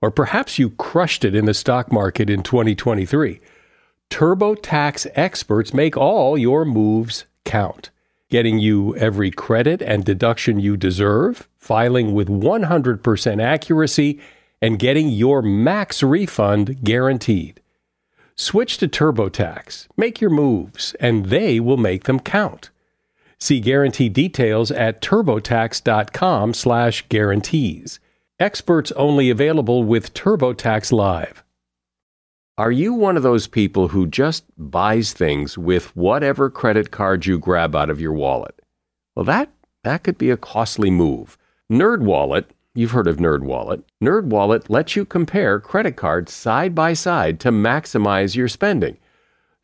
[0.00, 3.38] Or perhaps you crushed it in the stock market in 2023.
[4.08, 7.90] TurboTax experts make all your moves count.
[8.30, 14.18] getting you every credit and deduction you deserve, filing with 100% accuracy,
[14.62, 17.60] and getting your max refund guaranteed.
[18.36, 22.70] Switch to TurboTax, make your moves, and they will make them count.
[23.38, 28.00] See guarantee details at turbotax.com/guarantees.
[28.38, 31.44] Experts only available with TurboTax Live.
[32.56, 37.38] Are you one of those people who just buys things with whatever credit card you
[37.38, 38.60] grab out of your wallet?
[39.16, 39.50] Well, that
[39.84, 41.38] that could be a costly move.
[41.70, 43.82] NerdWallet, you've heard of NerdWallet.
[44.02, 48.98] NerdWallet lets you compare credit cards side by side to maximize your spending.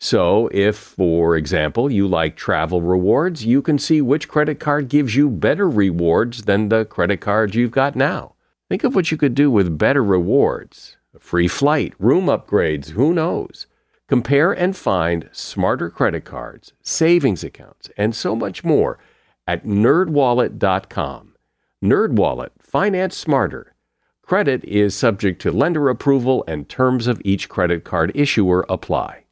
[0.01, 5.17] So, if for example, you like travel rewards, you can see which credit card gives
[5.17, 8.35] you better rewards than the credit card you've got now.
[8.69, 13.13] Think of what you could do with better rewards a free flight, room upgrades, who
[13.13, 13.67] knows?
[14.09, 18.99] Compare and find smarter credit cards, savings accounts, and so much more
[19.47, 21.35] at nerdwallet.com.
[21.83, 23.75] NerdWallet, finance smarter.
[24.23, 29.25] Credit is subject to lender approval and terms of each credit card issuer apply.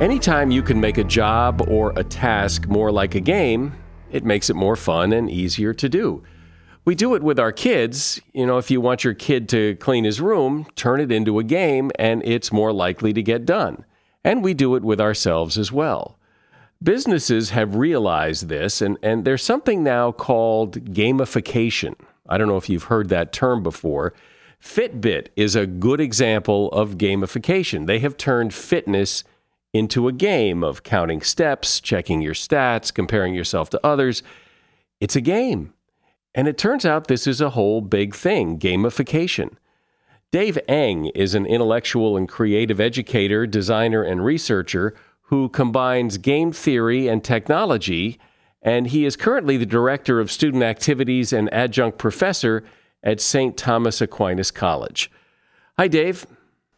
[0.00, 3.74] Anytime you can make a job or a task more like a game,
[4.10, 6.22] it makes it more fun and easier to do.
[6.86, 8.20] We do it with our kids.
[8.32, 11.44] You know, if you want your kid to clean his room, turn it into a
[11.44, 13.84] game and it's more likely to get done.
[14.24, 16.18] And we do it with ourselves as well.
[16.82, 21.94] Businesses have realized this, and, and there's something now called gamification.
[22.28, 24.12] I don't know if you've heard that term before.
[24.62, 27.86] Fitbit is a good example of gamification.
[27.86, 29.24] They have turned fitness
[29.74, 34.22] into a game of counting steps, checking your stats, comparing yourself to others.
[35.00, 35.74] It's a game.
[36.34, 39.56] And it turns out this is a whole big thing gamification.
[40.30, 47.08] Dave Eng is an intellectual and creative educator, designer, and researcher who combines game theory
[47.08, 48.18] and technology,
[48.62, 52.64] and he is currently the director of student activities and adjunct professor
[53.02, 53.56] at St.
[53.56, 55.10] Thomas Aquinas College.
[55.78, 56.26] Hi, Dave.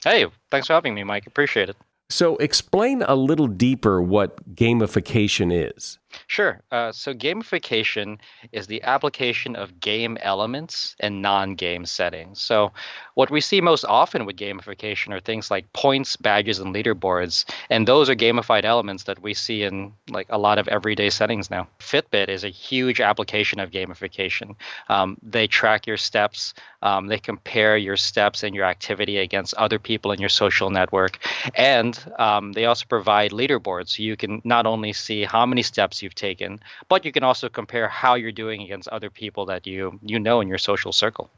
[0.04, 1.26] Hey, thanks for having me, Mike.
[1.26, 1.76] Appreciate it.
[2.09, 5.98] So, explain a little deeper what gamification is.
[6.26, 6.62] Sure.
[6.70, 8.18] Uh, so gamification
[8.52, 12.40] is the application of game elements and non-game settings.
[12.40, 12.72] So
[13.14, 17.87] what we see most often with gamification are things like points, badges, and leaderboards, and
[17.87, 21.68] those are gamified elements that we see in like a lot of everyday settings now.
[21.79, 24.57] Fitbit is a huge application of gamification.
[24.88, 26.55] Um, they track your steps.
[26.83, 31.18] Um, they compare your steps and your activity against other people in your social network,
[31.55, 36.02] and um, they also provide leaderboards, so you can not only see how many steps
[36.07, 39.99] you've taken, but you can also compare how you're doing against other people that you
[40.03, 41.29] you know in your social circle.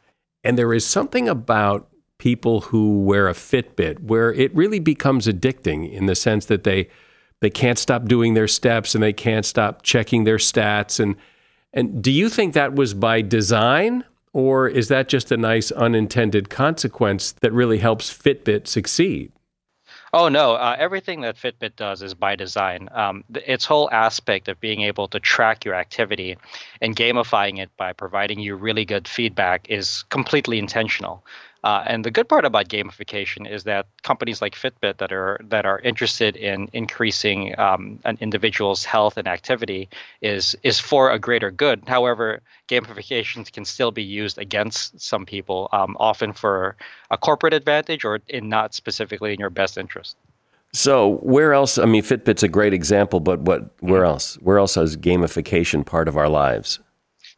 [0.44, 5.90] And there is something about people who wear a Fitbit where it really becomes addicting
[5.90, 6.88] in the sense that they
[7.40, 11.16] they can't stop doing their steps and they can't stop checking their stats and
[11.72, 16.50] and do you think that was by design or is that just a nice unintended
[16.50, 19.32] consequence that really helps Fitbit succeed?
[20.12, 20.54] Oh no!
[20.54, 22.88] Uh, everything that Fitbit does is by design.
[22.92, 26.36] Um, th- its whole aspect of being able to track your activity
[26.80, 31.24] and gamifying it by providing you really good feedback is completely intentional.
[31.64, 35.66] Uh, and the good part about gamification is that companies like Fitbit that are that
[35.66, 39.88] are interested in increasing um, an individual's health and activity
[40.22, 41.82] is is for a greater good.
[41.86, 46.76] However, gamifications can still be used against some people, um, often for
[47.10, 50.16] a corporate advantage or in not specifically in your best interest.
[50.72, 51.78] So where else?
[51.78, 53.70] I mean, Fitbit's a great example, but what?
[53.80, 54.34] Where else?
[54.36, 56.78] Where else is gamification part of our lives?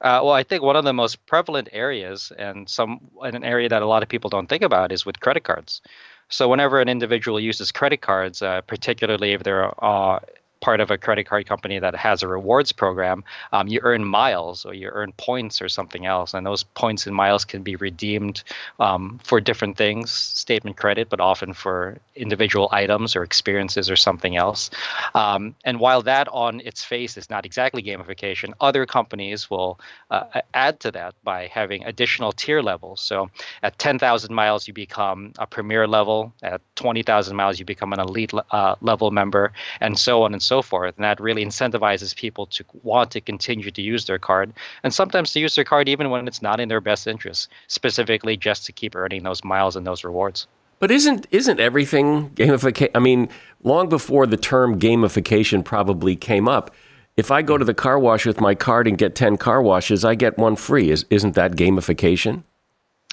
[0.00, 3.68] Uh, well, I think one of the most prevalent areas, and some and an area
[3.68, 5.82] that a lot of people don't think about, is with credit cards.
[6.30, 10.20] So, whenever an individual uses credit cards, uh, particularly if they're uh,
[10.60, 14.64] part of a credit card company that has a rewards program, um, you earn miles
[14.64, 16.34] or you earn points or something else.
[16.34, 18.42] And those points and miles can be redeemed
[18.78, 24.36] um, for different things, statement credit, but often for individual items or experiences or something
[24.36, 24.70] else.
[25.14, 30.42] Um, and while that on its face is not exactly gamification, other companies will uh,
[30.52, 33.00] add to that by having additional tier levels.
[33.00, 33.30] So
[33.62, 36.32] at 10,000 miles, you become a premier level.
[36.42, 40.49] At 20,000 miles, you become an elite uh, level member, and so on and so
[40.50, 40.94] so forth.
[40.96, 45.32] And that really incentivizes people to want to continue to use their card and sometimes
[45.32, 48.72] to use their card even when it's not in their best interest, specifically just to
[48.72, 50.46] keep earning those miles and those rewards.
[50.80, 52.90] But isn't isn't everything gamification?
[52.94, 53.28] I mean,
[53.62, 56.74] long before the term gamification probably came up,
[57.16, 60.04] if I go to the car wash with my card and get ten car washes,
[60.04, 60.90] I get one free.
[60.90, 62.44] Is isn't that gamification?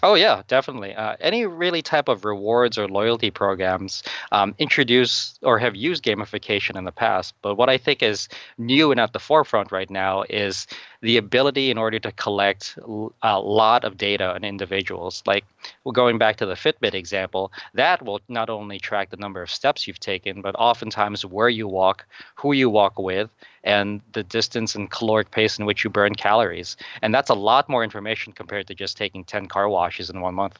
[0.03, 0.93] Oh yeah, definitely.
[0.93, 6.75] Uh, any really type of rewards or loyalty programs um, introduce or have used gamification
[6.77, 8.29] in the past, but what I think is
[8.59, 10.67] new and at the forefront right now is
[11.01, 12.77] the ability in order to collect
[13.21, 15.23] a lot of data on individuals.
[15.25, 15.45] Like
[15.93, 19.87] going back to the Fitbit example, that will not only track the number of steps
[19.87, 23.29] you've taken, but oftentimes where you walk, who you walk with,
[23.63, 26.77] and the distance and caloric pace in which you burn calories.
[27.01, 30.35] And that's a lot more information compared to just taking 10 car washes in one
[30.35, 30.57] month.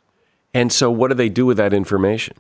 [0.54, 2.36] And so, what do they do with that information?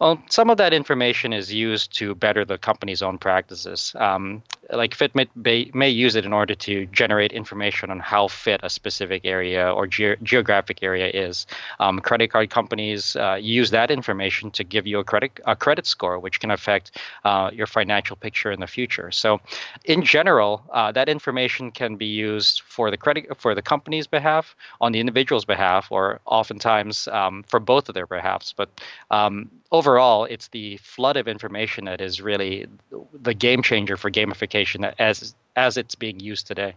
[0.00, 3.92] Well, some of that information is used to better the company's own practices.
[3.96, 4.42] Um,
[4.72, 8.70] like Fitbit may, may, use it in order to generate information on how fit a
[8.70, 11.46] specific area or ge- geographic area is.
[11.80, 15.86] Um, credit card companies uh, use that information to give you a credit a credit
[15.86, 19.10] score, which can affect uh, your financial picture in the future.
[19.10, 19.40] So,
[19.84, 24.54] in general, uh, that information can be used for the credit for the company's behalf,
[24.80, 28.54] on the individual's behalf, or oftentimes um, for both of their behalves.
[28.56, 28.68] But
[29.10, 32.66] um, overall, it's the flood of information that is really
[33.12, 36.74] the game changer for gamification as as it's being used today.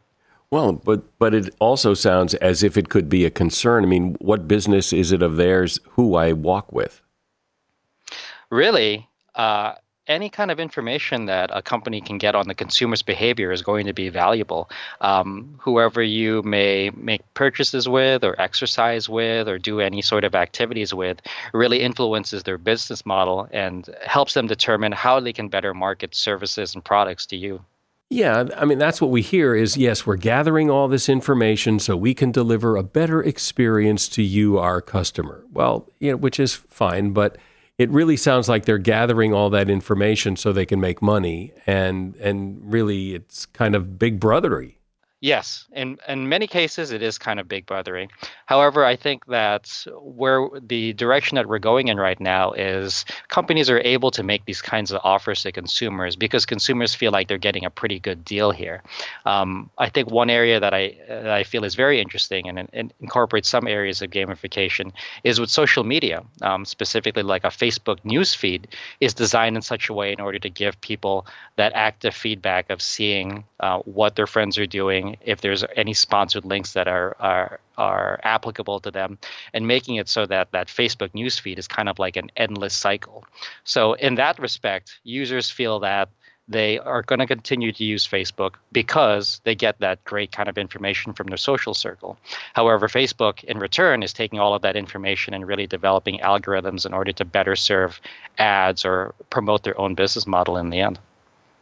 [0.52, 3.84] Well, but but it also sounds as if it could be a concern.
[3.84, 7.02] I mean, what business is it of theirs who I walk with?
[8.50, 9.74] Really, uh,
[10.08, 13.86] any kind of information that a company can get on the consumer's behavior is going
[13.86, 14.70] to be valuable.
[15.02, 20.36] Um, whoever you may make purchases with, or exercise with, or do any sort of
[20.36, 21.22] activities with,
[21.54, 26.76] really influences their business model and helps them determine how they can better market services
[26.76, 27.64] and products to you.
[28.10, 31.98] Yeah, I mean that's what we hear is yes, we're gathering all this information so
[31.98, 35.44] we can deliver a better experience to you our customer.
[35.52, 37.38] Well, you know, which is fine, but
[37.78, 41.52] it really sounds like they're gathering all that information so they can make money.
[41.66, 44.76] And and really it's kind of big brothery
[45.24, 48.10] Yes, in in many cases it is kind of big brothering.
[48.46, 49.72] However, I think that
[50.02, 54.44] where the direction that we're going in right now is companies are able to make
[54.44, 58.26] these kinds of offers to consumers because consumers feel like they're getting a pretty good
[58.26, 58.84] deal here.
[59.26, 62.94] Um, I think one area that I that I feel is very interesting and, and
[63.00, 64.92] incorporates some areas of gamification
[65.24, 68.68] is with social media, um, specifically like a Facebook news feed
[69.00, 72.82] is designed in such a way in order to give people that active feedback of
[72.82, 77.60] seeing uh, what their friends are doing if there's any sponsored links that are are
[77.78, 79.18] are applicable to them
[79.54, 83.26] and making it so that that Facebook newsfeed is kind of like an endless cycle.
[83.64, 86.10] So in that respect, users feel that
[86.48, 90.58] they are going to continue to use Facebook because they get that great kind of
[90.58, 92.18] information from their social circle.
[92.54, 96.94] However, Facebook in return is taking all of that information and really developing algorithms in
[96.94, 98.02] order to better serve
[98.38, 101.00] ads or promote their own business model in the end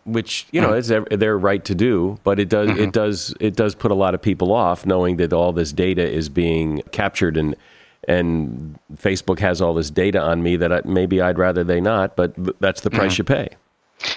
[0.05, 0.77] which you know mm.
[0.77, 2.79] is their right to do, but it does mm-hmm.
[2.79, 6.07] it does it does put a lot of people off knowing that all this data
[6.07, 7.55] is being captured and
[8.07, 12.15] and Facebook has all this data on me that I, maybe I'd rather they not,
[12.15, 13.19] but that's the price mm.
[13.19, 13.49] you pay.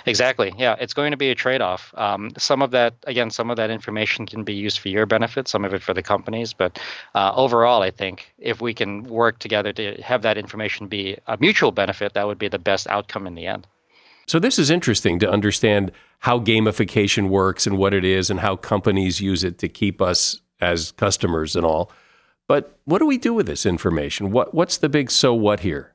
[0.07, 0.53] Exactly.
[0.57, 1.93] Yeah, it's going to be a trade-off.
[1.97, 5.49] Um, some of that, again, some of that information can be used for your benefit,
[5.49, 6.53] some of it for the companies.
[6.53, 6.79] But
[7.15, 11.37] uh, overall, I think if we can work together to have that information be a
[11.39, 13.67] mutual benefit, that would be the best outcome in the end.
[14.27, 18.57] So, this is interesting to understand how gamification works and what it is and how
[18.57, 21.91] companies use it to keep us as customers and all.
[22.49, 24.31] But what do we do with this information?
[24.31, 25.95] What, what's the big so what here?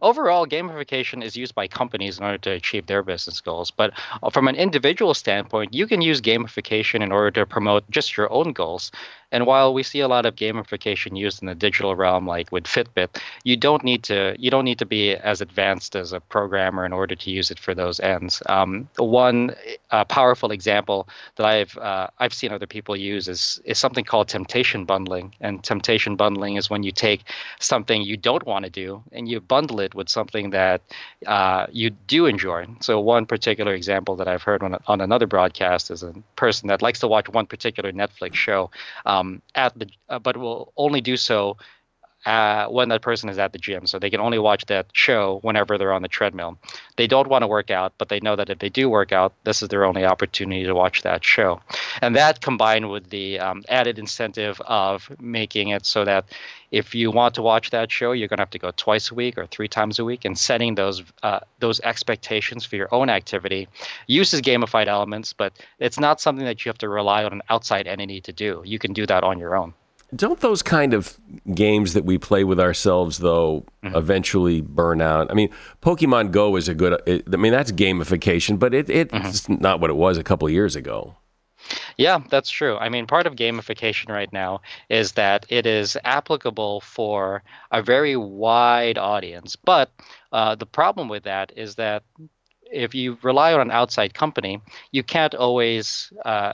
[0.00, 3.70] Overall, gamification is used by companies in order to achieve their business goals.
[3.70, 3.92] But
[4.22, 8.32] uh, from an individual standpoint, you can use gamification in order to promote just your
[8.32, 8.92] own goals.
[9.30, 12.64] And while we see a lot of gamification used in the digital realm, like with
[12.64, 16.84] Fitbit, you don't need to you don't need to be as advanced as a programmer
[16.86, 18.42] in order to use it for those ends.
[18.46, 19.54] Um, one
[19.90, 24.28] uh, powerful example that I've uh, I've seen other people use is is something called
[24.28, 25.34] temptation bundling.
[25.40, 27.24] And temptation bundling is when you take
[27.60, 30.80] something you don't want to do and you bundle it with something that
[31.26, 32.66] uh, you do enjoy.
[32.80, 36.82] So one particular example that I've heard on, on another broadcast is a person that
[36.82, 38.70] likes to watch one particular Netflix show.
[39.04, 41.56] Um, um, at the uh, but will only do so
[42.28, 43.86] uh, when that person is at the gym.
[43.86, 46.58] So they can only watch that show whenever they're on the treadmill.
[46.96, 49.32] They don't want to work out, but they know that if they do work out,
[49.44, 51.60] this is their only opportunity to watch that show.
[52.02, 56.26] And that combined with the um, added incentive of making it so that
[56.70, 59.14] if you want to watch that show, you're going to have to go twice a
[59.14, 63.08] week or three times a week, and setting those uh, those expectations for your own
[63.08, 63.68] activity
[64.06, 67.86] uses gamified elements, but it's not something that you have to rely on an outside
[67.86, 68.62] entity to do.
[68.66, 69.72] You can do that on your own.
[70.16, 71.18] Don't those kind of
[71.54, 73.94] games that we play with ourselves, though, mm-hmm.
[73.94, 75.30] eventually burn out?
[75.30, 75.50] I mean,
[75.82, 77.00] Pokemon Go is a good.
[77.06, 79.62] It, I mean, that's gamification, but it, it's mm-hmm.
[79.62, 81.14] not what it was a couple years ago.
[81.96, 82.76] Yeah, that's true.
[82.78, 88.16] I mean, part of gamification right now is that it is applicable for a very
[88.16, 89.56] wide audience.
[89.56, 89.90] But
[90.32, 92.04] uh, the problem with that is that
[92.70, 94.60] if you rely on an outside company,
[94.92, 96.52] you can't always uh,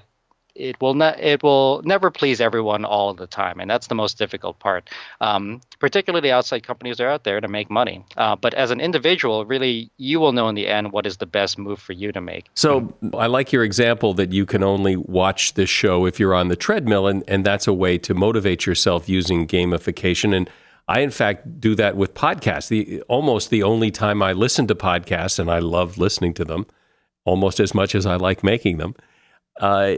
[0.55, 4.19] it will ne- it will never please everyone all the time, and that's the most
[4.19, 4.89] difficult part.
[5.21, 9.45] Um, particularly, outside companies are out there to make money, uh, but as an individual,
[9.45, 12.21] really, you will know in the end what is the best move for you to
[12.21, 12.47] make.
[12.55, 16.49] So, I like your example that you can only watch this show if you're on
[16.49, 20.35] the treadmill, and, and that's a way to motivate yourself using gamification.
[20.35, 20.49] And
[20.87, 22.69] I, in fact, do that with podcasts.
[22.69, 26.67] The almost the only time I listen to podcasts, and I love listening to them
[27.25, 28.95] almost as much as I like making them.
[29.61, 29.95] Uh,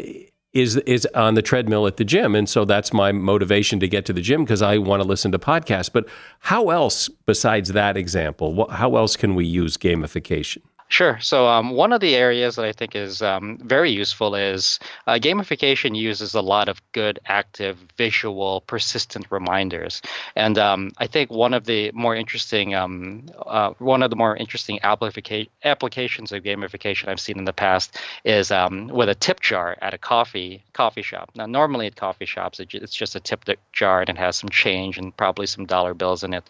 [0.57, 2.35] is is on the treadmill at the gym.
[2.35, 5.33] And so that's my motivation to get to the gym because I want to listen
[5.33, 5.93] to podcasts.
[5.93, 6.09] But
[6.41, 11.19] how else besides that example how else can we use gamification Sure.
[11.21, 14.79] So um, one of the areas that I think is um, very useful is
[15.09, 20.01] uh, gamification uses a lot of good, active, visual, persistent reminders,
[20.37, 24.37] and um, I think one of the more interesting um, uh, one of the more
[24.37, 29.41] interesting applica- applications of gamification I've seen in the past is um, with a tip
[29.41, 31.31] jar at a coffee coffee shop.
[31.35, 34.99] Now, normally at coffee shops, it's just a tip jar and it has some change
[34.99, 36.45] and probably some dollar bills in it,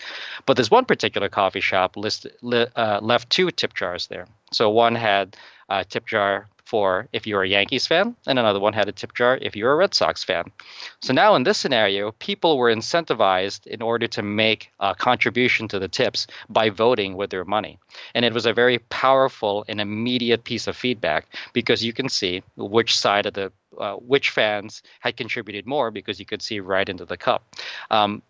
[0.44, 4.25] but there's one particular coffee shop list, li- uh, left two tip jars there.
[4.52, 5.36] So one had
[5.68, 9.14] a tip jar for if you're a Yankees fan, and another one had a tip
[9.14, 10.50] jar if you're a Red Sox fan.
[11.00, 15.78] So now in this scenario, people were incentivized in order to make a contribution to
[15.78, 17.78] the tips by voting with their money.
[18.14, 22.42] And it was a very powerful and immediate piece of feedback because you can see
[22.56, 26.88] which side of the uh, which fans had contributed more because you could see right
[26.88, 27.54] into the cup.
[27.90, 28.22] Um,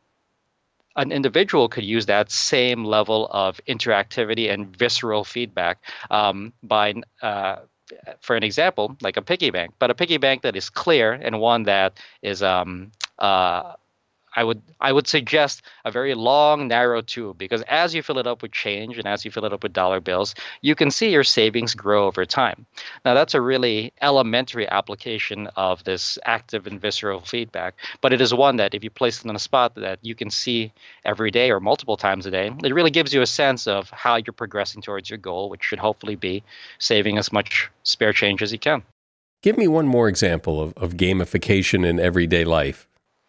[0.96, 5.78] an individual could use that same level of interactivity and visceral feedback
[6.10, 7.56] um, by uh,
[8.20, 11.40] for an example, like a piggy bank, but a piggy bank that is clear and
[11.40, 13.74] one that is um, uh,
[14.36, 18.26] I would I would suggest a very long, narrow tube because as you fill it
[18.26, 21.10] up with change and as you fill it up with dollar bills, you can see
[21.10, 22.66] your savings grow over time.
[23.04, 28.34] Now that's a really elementary application of this active and visceral feedback, but it is
[28.34, 30.70] one that if you place it in a spot that you can see
[31.06, 34.16] every day or multiple times a day, it really gives you a sense of how
[34.16, 36.42] you're progressing towards your goal, which should hopefully be
[36.78, 38.82] saving as much spare change as you can.
[39.42, 42.86] Give me one more example of, of gamification in everyday life.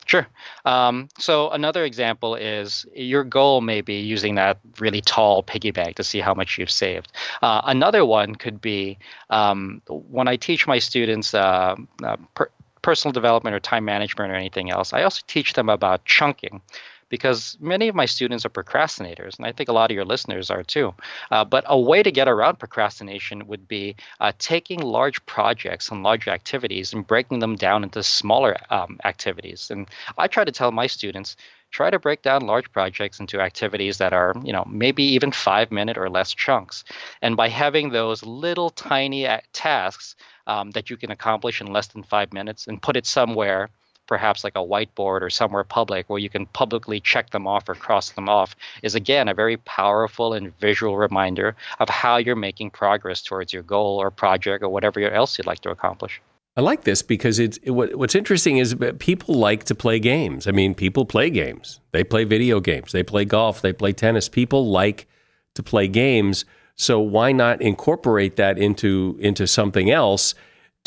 [0.07, 0.25] Sure.
[0.63, 5.97] Um, so another example is your goal may be using that really tall piggy bank
[5.97, 7.11] to see how much you've saved.
[7.41, 8.97] Uh, another one could be
[9.29, 12.49] um, when I teach my students uh, uh, per-
[12.81, 16.61] personal development or time management or anything else, I also teach them about chunking
[17.09, 20.49] because many of my students are procrastinators, and I think a lot of your listeners
[20.49, 20.93] are too.
[21.31, 26.03] Uh, but a way to get around procrastination would be uh, taking large projects and
[26.03, 29.69] large activities and breaking them down into smaller um, activities.
[29.71, 29.87] And
[30.17, 31.35] I try to tell my students
[31.71, 35.71] try to break down large projects into activities that are you know maybe even five
[35.71, 36.83] minute or less chunks
[37.21, 40.15] and by having those little tiny uh, tasks
[40.47, 43.69] um, that you can accomplish in less than five minutes and put it somewhere
[44.07, 47.75] perhaps like a whiteboard or somewhere public where you can publicly check them off or
[47.75, 52.71] cross them off is again a very powerful and visual reminder of how you're making
[52.71, 56.21] progress towards your goal or project or whatever else you'd like to accomplish.
[56.57, 60.47] I like this because it's it, what's interesting is people like to play games.
[60.47, 61.79] I mean, people play games.
[61.91, 62.91] They play video games.
[62.91, 63.61] They play golf.
[63.61, 64.27] They play tennis.
[64.27, 65.07] People like
[65.53, 66.45] to play games.
[66.75, 70.33] So why not incorporate that into into something else?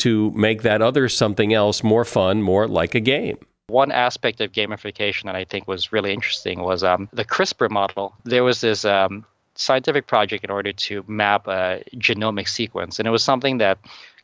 [0.01, 3.37] To make that other something else more fun, more like a game.
[3.67, 8.13] One aspect of gamification that I think was really interesting was um, the CRISPR model.
[8.25, 9.25] There was this um,
[9.55, 13.77] scientific project in order to map a genomic sequence, and it was something that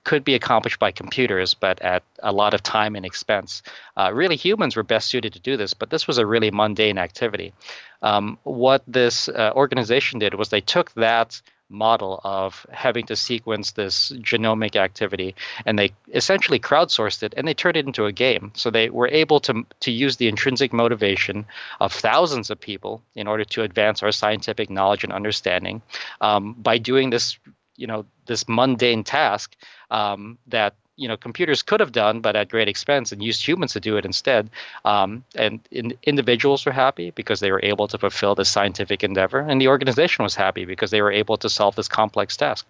[0.03, 3.61] could be accomplished by computers, but at a lot of time and expense.
[3.97, 6.97] Uh, really, humans were best suited to do this, but this was a really mundane
[6.97, 7.53] activity.
[8.01, 13.71] Um, what this uh, organization did was they took that model of having to sequence
[13.71, 18.51] this genomic activity and they essentially crowdsourced it and they turned it into a game.
[18.55, 21.45] So they were able to to use the intrinsic motivation
[21.79, 25.81] of thousands of people in order to advance our scientific knowledge and understanding
[26.21, 27.37] um, by doing this
[27.75, 29.55] you know this mundane task
[29.91, 33.73] um, that you know computers could have done, but at great expense, and used humans
[33.73, 34.49] to do it instead.
[34.83, 39.39] Um, and in, individuals were happy because they were able to fulfill this scientific endeavor,
[39.39, 42.65] and the organization was happy because they were able to solve this complex task.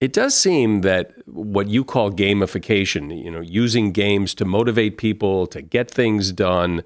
[0.00, 5.46] It does seem that what you call gamification, you know, using games to motivate people
[5.48, 6.84] to get things done.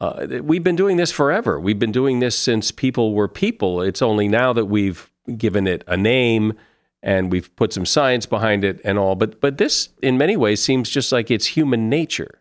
[0.00, 1.60] Uh, we've been doing this forever.
[1.60, 3.80] We've been doing this since people were people.
[3.80, 6.54] It's only now that we've given it a name
[7.02, 9.14] and we've put some science behind it and all.
[9.14, 12.40] But but this, in many ways, seems just like it's human nature.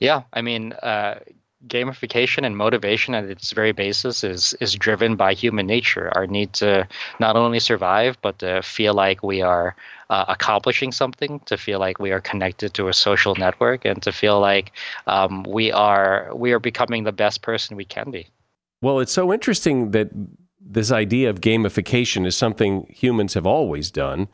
[0.00, 1.20] Yeah, I mean, uh,
[1.66, 6.52] gamification and motivation at its very basis is is driven by human nature, our need
[6.54, 6.86] to
[7.20, 9.76] not only survive but to feel like we are
[10.10, 14.12] uh, accomplishing something, to feel like we are connected to a social network, and to
[14.12, 14.72] feel like
[15.06, 18.28] um, we are we are becoming the best person we can be.
[18.82, 20.10] Well, it's so interesting that
[20.64, 24.28] this idea of gamification is something humans have always done.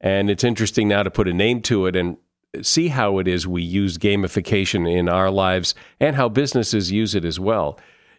[0.00, 2.16] And it's interesting now to put a name to it and
[2.62, 7.24] see how it is we use gamification in our lives and how businesses use it
[7.24, 7.78] as well.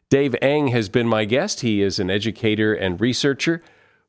[0.09, 1.61] Dave Eng has been my guest.
[1.61, 3.61] He is an educator and researcher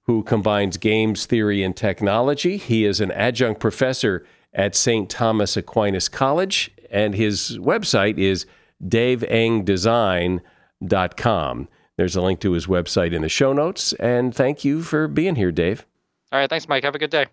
[0.02, 2.56] who combines games theory and technology.
[2.56, 5.08] He is an adjunct professor at St.
[5.10, 8.46] Thomas Aquinas College, and his website is
[8.82, 11.68] daveengdesign.com.
[12.00, 13.92] There's a link to his website in the show notes.
[14.00, 15.84] And thank you for being here, Dave.
[16.32, 16.48] All right.
[16.48, 16.82] Thanks, Mike.
[16.82, 17.26] Have a good day.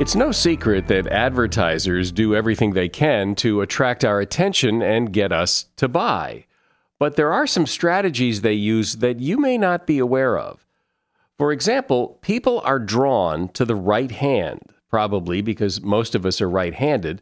[0.00, 5.30] It's no secret that advertisers do everything they can to attract our attention and get
[5.30, 6.46] us to buy.
[6.98, 10.66] But there are some strategies they use that you may not be aware of.
[11.36, 16.48] For example, people are drawn to the right hand, probably because most of us are
[16.48, 17.20] right handed.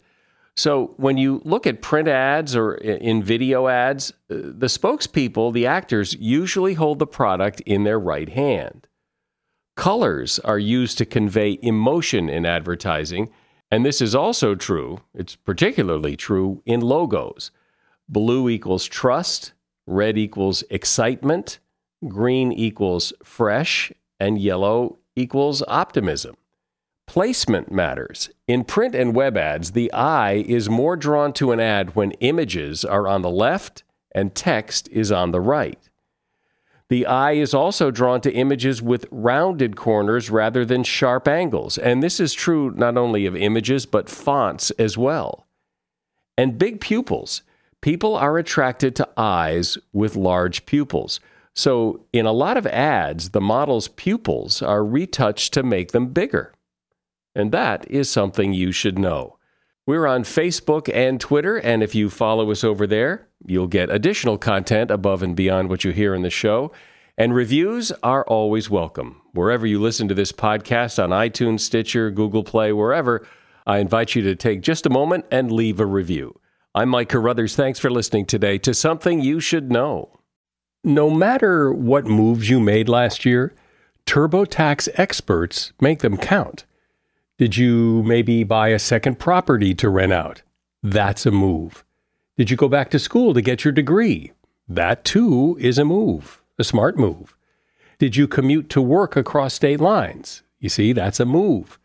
[0.54, 5.66] So when you look at print ads or in video ads, uh, the spokespeople, the
[5.66, 8.86] actors, usually hold the product in their right hand.
[9.76, 13.30] Colors are used to convey emotion in advertising,
[13.70, 17.50] and this is also true, it's particularly true in logos.
[18.06, 19.54] Blue equals trust,
[19.86, 21.58] red equals excitement,
[22.06, 23.90] green equals fresh,
[24.20, 26.36] and yellow equals optimism.
[27.06, 28.30] Placement matters.
[28.46, 32.84] In print and web ads, the eye is more drawn to an ad when images
[32.84, 33.82] are on the left
[34.14, 35.88] and text is on the right.
[36.88, 42.02] The eye is also drawn to images with rounded corners rather than sharp angles, and
[42.02, 45.46] this is true not only of images but fonts as well.
[46.36, 47.42] And big pupils.
[47.80, 51.18] People are attracted to eyes with large pupils.
[51.54, 56.51] So, in a lot of ads, the model's pupils are retouched to make them bigger.
[57.34, 59.38] And that is something you should know.
[59.86, 64.38] We're on Facebook and Twitter, and if you follow us over there, You'll get additional
[64.38, 66.72] content above and beyond what you hear in the show.
[67.18, 69.20] And reviews are always welcome.
[69.32, 73.26] Wherever you listen to this podcast on iTunes, Stitcher, Google Play, wherever,
[73.66, 76.38] I invite you to take just a moment and leave a review.
[76.74, 77.54] I'm Mike Carruthers.
[77.54, 80.18] Thanks for listening today to Something You Should Know.
[80.84, 83.54] No matter what moves you made last year,
[84.06, 86.64] TurboTax experts make them count.
[87.42, 90.42] Did you maybe buy a second property to rent out?
[90.80, 91.84] That's a move.
[92.36, 94.30] Did you go back to school to get your degree?
[94.68, 97.36] That too is a move, a smart move.
[97.98, 100.44] Did you commute to work across state lines?
[100.60, 101.80] You see, that's a move.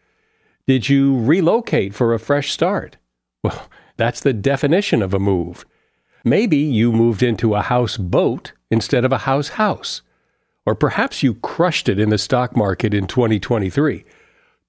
[0.68, 2.97] Did you relocate for a fresh start?
[3.41, 5.66] Well, that's the definition of a move.
[6.24, 10.03] Maybe you moved into a house boat instead of a house house.
[10.68, 14.05] Or perhaps you crushed it in the stock market in 2023.